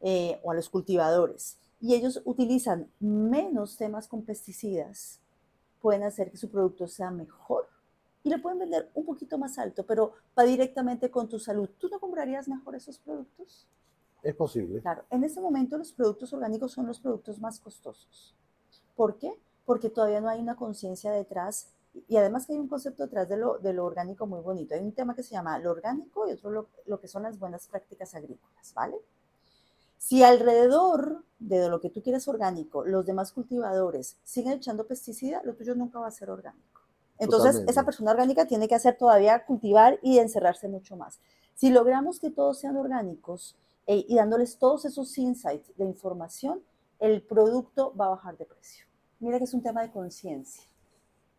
eh, 0.01 0.41
o 0.43 0.51
a 0.51 0.55
los 0.55 0.71
cultivadores, 0.71 1.59
y 1.81 1.95
ellos 1.95 2.23
utilizan 2.25 2.91
menos 2.99 3.77
temas 3.77 4.09
con 4.09 4.23
pesticidas, 4.23 5.21
pueden 5.83 6.05
hacer 6.05 6.31
que 6.31 6.39
su 6.39 6.51
producto 6.51 6.87
sea 6.87 7.11
mejor 7.11 7.69
y 8.23 8.31
lo 8.31 8.41
pueden 8.41 8.59
vender 8.59 8.91
un 8.95 9.05
poquito 9.05 9.39
más 9.39 9.59
alto, 9.59 9.85
pero 9.87 10.13
va 10.39 10.45
directamente 10.45 11.11
con 11.11 11.29
tu 11.29 11.39
salud. 11.39 11.69
¿Tú 11.79 11.89
no 11.89 11.99
comprarías 12.01 12.49
mejor 12.49 12.75
esos 12.75 12.99
productos? 12.99 13.67
Es 14.23 14.35
posible. 14.35 14.81
Claro, 14.81 15.05
en 15.11 15.25
este 15.25 15.41
momento 15.41 15.79
los 15.79 15.93
productos 15.93 16.33
orgánicos 16.33 16.73
son 16.73 16.87
los 16.87 17.01
productos 17.01 17.41
más 17.41 17.59
costosos. 17.59 18.35
¿Por 18.95 19.17
qué? 19.19 19.33
Porque 19.65 19.89
todavía 19.89 20.21
no 20.21 20.29
hay 20.29 20.41
una 20.41 20.57
conciencia 20.57 21.11
detrás 21.13 21.69
y 22.09 22.17
además 22.17 22.47
que 22.47 22.53
hay 22.53 22.59
un 22.59 22.69
concepto 22.69 23.03
detrás 23.05 23.29
de 23.29 23.37
lo, 23.37 23.59
de 23.59 23.73
lo 23.73 23.85
orgánico 23.85 24.27
muy 24.27 24.41
bonito. 24.41 24.75
Hay 24.75 24.81
un 24.81 24.93
tema 24.93 25.15
que 25.15 25.23
se 25.23 25.35
llama 25.35 25.59
lo 25.59 25.71
orgánico 25.71 26.29
y 26.29 26.33
otro 26.33 26.51
lo, 26.51 26.69
lo 26.87 27.01
que 27.01 27.09
son 27.09 27.23
las 27.23 27.39
buenas 27.39 27.67
prácticas 27.67 28.15
agrícolas, 28.15 28.75
¿vale? 28.75 28.97
Si 29.97 30.23
alrededor 30.23 31.25
de 31.39 31.69
lo 31.69 31.81
que 31.81 31.91
tú 31.91 32.03
quieres 32.03 32.27
orgánico, 32.29 32.85
los 32.85 33.07
demás 33.07 33.33
cultivadores 33.33 34.17
siguen 34.25 34.55
echando 34.55 34.87
pesticida, 34.87 35.43
lo 35.45 35.55
tuyo 35.55 35.75
nunca 35.75 35.99
va 35.99 36.07
a 36.07 36.11
ser 36.11 36.31
orgánico. 36.31 36.80
Entonces, 37.21 37.63
esa 37.69 37.85
persona 37.85 38.11
orgánica 38.11 38.47
tiene 38.47 38.67
que 38.67 38.75
hacer 38.75 38.97
todavía 38.97 39.45
cultivar 39.45 40.01
y 40.03 40.19
encerrarse 40.19 40.69
mucho 40.69 40.97
más. 40.97 41.21
Si 41.55 41.71
logramos 41.71 42.19
que 42.19 42.31
todos 42.31 42.59
sean 42.59 42.77
orgánicos 42.77 43.57
eh, 43.87 44.05
y 44.09 44.17
dándoles 44.17 44.59
todos 44.59 44.87
esos 44.87 45.17
insights 45.19 45.71
de 45.77 45.85
información, 45.85 46.63
el 46.99 47.23
producto 47.23 47.95
va 47.95 48.07
a 48.07 48.11
bajar 48.11 48.39
de 48.39 48.47
precio. 48.47 48.87
Mira 49.21 49.39
que 49.39 49.45
es 49.45 49.53
un 49.53 49.63
tema 49.63 49.83
de 49.83 49.91
conciencia. 49.91 50.65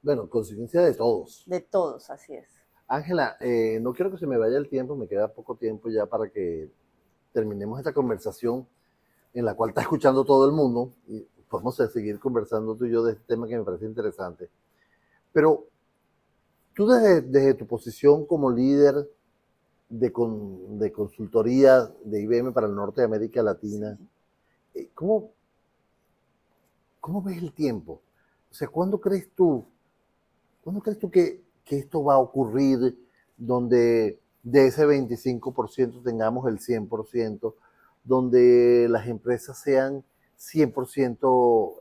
Bueno, 0.03 0.29
conciencia 0.29 0.81
de 0.81 0.93
todos. 0.93 1.43
De 1.47 1.61
todos, 1.61 2.09
así 2.11 2.33
es. 2.33 2.47
Ángela, 2.87 3.37
eh, 3.39 3.79
no 3.81 3.93
quiero 3.93 4.11
que 4.11 4.17
se 4.17 4.27
me 4.27 4.37
vaya 4.37 4.57
el 4.57 4.69
tiempo, 4.69 4.95
me 4.95 5.07
queda 5.07 5.27
poco 5.29 5.55
tiempo 5.55 5.89
ya 5.89 6.05
para 6.05 6.29
que 6.29 6.69
terminemos 7.33 7.79
esta 7.79 7.93
conversación 7.93 8.67
en 9.33 9.45
la 9.45 9.55
cual 9.55 9.69
está 9.69 9.81
escuchando 9.81 10.23
todo 10.25 10.45
el 10.45 10.51
mundo 10.51 10.93
y 11.07 11.25
podemos 11.49 11.75
seguir 11.75 12.19
conversando 12.19 12.75
tú 12.75 12.85
y 12.85 12.91
yo 12.91 13.03
de 13.03 13.13
este 13.13 13.23
tema 13.25 13.47
que 13.47 13.57
me 13.57 13.63
parece 13.63 13.85
interesante. 13.85 14.49
Pero 15.33 15.67
tú 16.73 16.87
desde, 16.87 17.53
tu 17.53 17.67
posición 17.67 18.25
como 18.25 18.51
líder 18.51 19.09
de, 19.89 20.11
de, 20.69 20.91
consultoría 20.91 21.91
de 22.03 22.21
IBM 22.21 22.53
para 22.53 22.67
el 22.67 22.75
norte 22.75 23.01
de 23.01 23.05
América 23.05 23.43
Latina, 23.43 23.97
eh, 24.73 24.89
¿cómo, 24.93 25.31
¿cómo 26.99 27.21
ves 27.21 27.37
el 27.37 27.53
tiempo? 27.53 28.01
O 28.49 28.53
sea, 28.53 28.67
¿cuándo 28.67 28.99
crees 28.99 29.29
tú, 29.35 29.65
¿cuándo 30.63 30.81
crees 30.81 30.99
tú 30.99 31.09
que, 31.09 31.43
que 31.65 31.79
esto 31.79 32.03
va 32.03 32.15
a 32.15 32.19
ocurrir 32.19 32.97
donde 33.37 34.19
de 34.43 34.67
ese 34.67 34.85
25% 34.85 36.03
tengamos 36.03 36.47
el 36.47 36.59
100%, 36.59 37.53
donde 38.03 38.87
las 38.89 39.07
empresas 39.07 39.59
sean 39.59 40.03
100% 40.37 41.73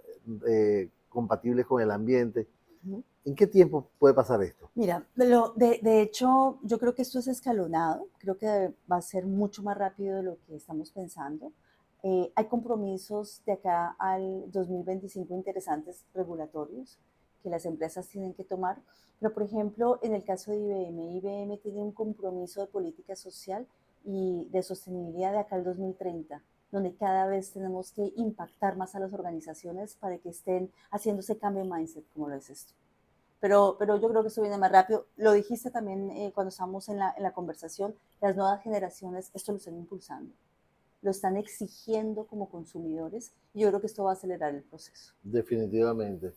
eh, 0.48 0.88
compatibles 1.08 1.66
con 1.66 1.82
el 1.82 1.90
ambiente. 1.90 2.46
¿En 3.24 3.34
qué 3.34 3.46
tiempo 3.46 3.90
puede 3.98 4.14
pasar 4.14 4.42
esto? 4.42 4.70
Mira, 4.74 5.06
de, 5.14 5.80
de, 5.82 6.02
hecho, 6.02 6.58
yo 6.62 6.78
creo 6.78 6.94
que 6.94 7.02
esto 7.02 7.18
es 7.18 7.28
escalonado, 7.28 8.08
creo 8.18 8.38
que 8.38 8.74
va 8.90 8.96
a 8.96 9.02
ser 9.02 9.26
mucho 9.26 9.62
más 9.62 9.76
rápido 9.76 10.16
de 10.16 10.22
lo 10.22 10.38
que 10.46 10.56
estamos 10.56 10.90
pensando. 10.90 11.52
Eh, 12.02 12.32
hay 12.34 12.46
compromisos 12.46 13.42
de 13.44 13.52
acá 13.52 13.94
al 13.98 14.50
2025 14.50 15.34
interesantes 15.34 16.06
regulatorios 16.14 16.98
que 17.42 17.50
las 17.50 17.66
empresas 17.66 18.08
tienen 18.08 18.32
que 18.32 18.44
tomar. 18.44 18.80
Pero, 19.18 19.34
por 19.34 19.42
ejemplo, 19.42 19.98
en 20.02 20.14
el 20.14 20.24
caso 20.24 20.50
de 20.50 20.58
IBM, 20.58 21.16
IBM 21.18 21.58
tiene 21.58 21.82
un 21.82 21.92
compromiso 21.92 22.62
de 22.62 22.68
política 22.68 23.16
social 23.16 23.66
y 24.02 24.48
de 24.50 24.62
sostenibilidad 24.62 25.32
de 25.32 25.40
acá 25.40 25.56
al 25.56 25.64
2030, 25.64 26.42
donde 26.72 26.94
cada 26.94 27.26
vez 27.26 27.52
tenemos 27.52 27.92
que 27.92 28.14
impactar 28.16 28.78
más 28.78 28.94
a 28.94 29.00
las 29.00 29.12
organizaciones 29.12 29.94
para 29.96 30.16
que 30.16 30.30
estén 30.30 30.70
haciendo 30.90 31.20
ese 31.20 31.36
cambio 31.36 31.64
de 31.64 31.70
mindset, 31.70 32.04
como 32.14 32.28
lo 32.28 32.36
dices 32.36 32.66
tú. 32.66 32.89
Pero, 33.40 33.76
pero 33.78 33.98
yo 33.98 34.08
creo 34.08 34.22
que 34.22 34.28
eso 34.28 34.42
viene 34.42 34.58
más 34.58 34.70
rápido. 34.70 35.06
Lo 35.16 35.32
dijiste 35.32 35.70
también 35.70 36.10
eh, 36.10 36.32
cuando 36.34 36.50
estábamos 36.50 36.88
en 36.88 36.98
la, 36.98 37.14
en 37.16 37.22
la 37.22 37.32
conversación, 37.32 37.94
las 38.20 38.36
nuevas 38.36 38.62
generaciones 38.62 39.30
esto 39.34 39.52
lo 39.52 39.58
están 39.58 39.76
impulsando, 39.76 40.32
lo 41.02 41.10
están 41.10 41.36
exigiendo 41.36 42.24
como 42.24 42.50
consumidores 42.50 43.32
y 43.54 43.60
yo 43.60 43.68
creo 43.68 43.80
que 43.80 43.86
esto 43.86 44.04
va 44.04 44.10
a 44.10 44.14
acelerar 44.14 44.54
el 44.54 44.62
proceso. 44.62 45.14
Definitivamente. 45.22 46.32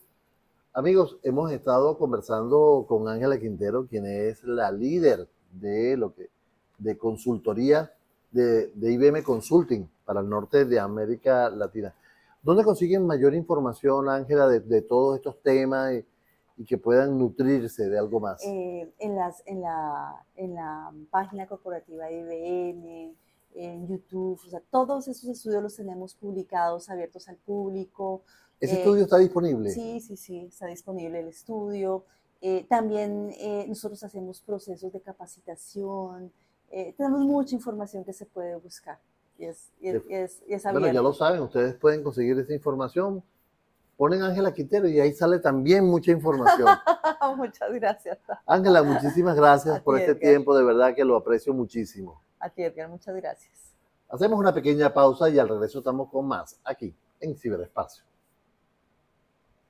Amigos, 0.72 1.18
hemos 1.22 1.52
estado 1.52 1.96
conversando 1.98 2.84
con 2.88 3.06
Ángela 3.06 3.38
Quintero, 3.38 3.86
quien 3.86 4.06
es 4.06 4.42
la 4.42 4.72
líder 4.72 5.28
de 5.52 5.96
lo 5.96 6.12
que 6.14 6.30
de 6.78 6.98
consultoría 6.98 7.92
de, 8.32 8.72
IBM 8.74 9.22
Consulting 9.22 9.88
para 10.04 10.20
el 10.20 10.28
norte 10.28 10.64
de 10.64 10.80
América 10.80 11.48
Latina. 11.50 11.94
¿Dónde 12.42 12.64
consiguen 12.64 13.06
mayor 13.06 13.34
información, 13.34 14.08
Ángela, 14.08 14.48
de, 14.48 14.82
todos 14.82 15.16
estos 15.16 15.40
temas 15.42 15.94
y, 15.94 16.04
que 16.66 16.78
puedan 16.78 17.18
nutrirse 17.18 17.88
de 17.88 17.98
algo 17.98 18.20
más? 18.20 18.42
Eh, 18.44 18.92
en, 18.98 19.16
las, 19.16 19.42
en, 19.46 19.60
la, 19.60 20.24
en 20.36 20.54
la 20.54 20.92
página 21.10 21.46
corporativa 21.46 22.06
de 22.06 22.18
IBM, 22.20 23.14
en 23.54 23.86
YouTube, 23.86 24.40
o 24.44 24.50
sea, 24.50 24.60
todos 24.70 25.08
esos 25.08 25.28
estudios 25.30 25.62
los 25.62 25.76
tenemos 25.76 26.14
publicados, 26.14 26.88
abiertos 26.90 27.28
al 27.28 27.36
público. 27.36 28.22
¿Ese 28.60 28.78
estudio 28.78 29.04
está 29.04 29.18
disponible? 29.18 29.70
Sí, 29.70 30.00
sí, 30.00 30.16
sí, 30.16 30.46
está 30.46 30.66
disponible 30.66 31.20
el 31.20 31.28
estudio. 31.28 32.04
Eh, 32.40 32.66
también 32.68 33.30
eh, 33.38 33.64
nosotros 33.68 34.02
hacemos 34.04 34.40
procesos 34.40 34.92
de 34.92 35.00
capacitación. 35.00 36.32
Eh, 36.70 36.94
tenemos 36.96 37.20
mucha 37.20 37.54
información 37.54 38.04
que 38.04 38.12
se 38.12 38.26
puede 38.26 38.56
buscar 38.56 38.98
y 39.38 39.46
es, 39.46 39.72
y 39.80 39.88
es, 39.88 40.42
y 40.46 40.56
Bueno, 40.70 40.92
ya 40.92 41.02
lo 41.02 41.12
saben, 41.12 41.40
ustedes 41.42 41.74
pueden 41.74 42.02
conseguir 42.02 42.38
esa 42.38 42.52
información. 42.52 43.22
Ponen 43.96 44.22
Ángela 44.22 44.52
Quintero 44.52 44.88
y 44.88 44.98
ahí 45.00 45.12
sale 45.12 45.38
también 45.38 45.84
mucha 45.84 46.10
información. 46.10 46.68
Muchas 47.36 47.72
gracias. 47.72 48.18
Ángela, 48.46 48.82
muchísimas 48.82 49.34
gracias 49.34 49.80
por 49.80 49.98
este 49.98 50.14
tiempo, 50.14 50.56
de 50.56 50.62
verdad 50.62 50.94
que 50.94 51.04
lo 51.04 51.16
aprecio 51.16 51.52
muchísimo. 51.54 52.22
A 52.38 52.48
ti, 52.50 52.62
Edgar, 52.62 52.88
muchas 52.88 53.14
gracias. 53.16 53.74
Hacemos 54.08 54.38
una 54.38 54.52
pequeña 54.52 54.92
pausa 54.92 55.28
y 55.30 55.38
al 55.38 55.48
regreso 55.48 55.78
estamos 55.78 56.10
con 56.10 56.26
más 56.28 56.60
aquí 56.64 56.94
en 57.20 57.36
Ciberespacio. 57.36 58.04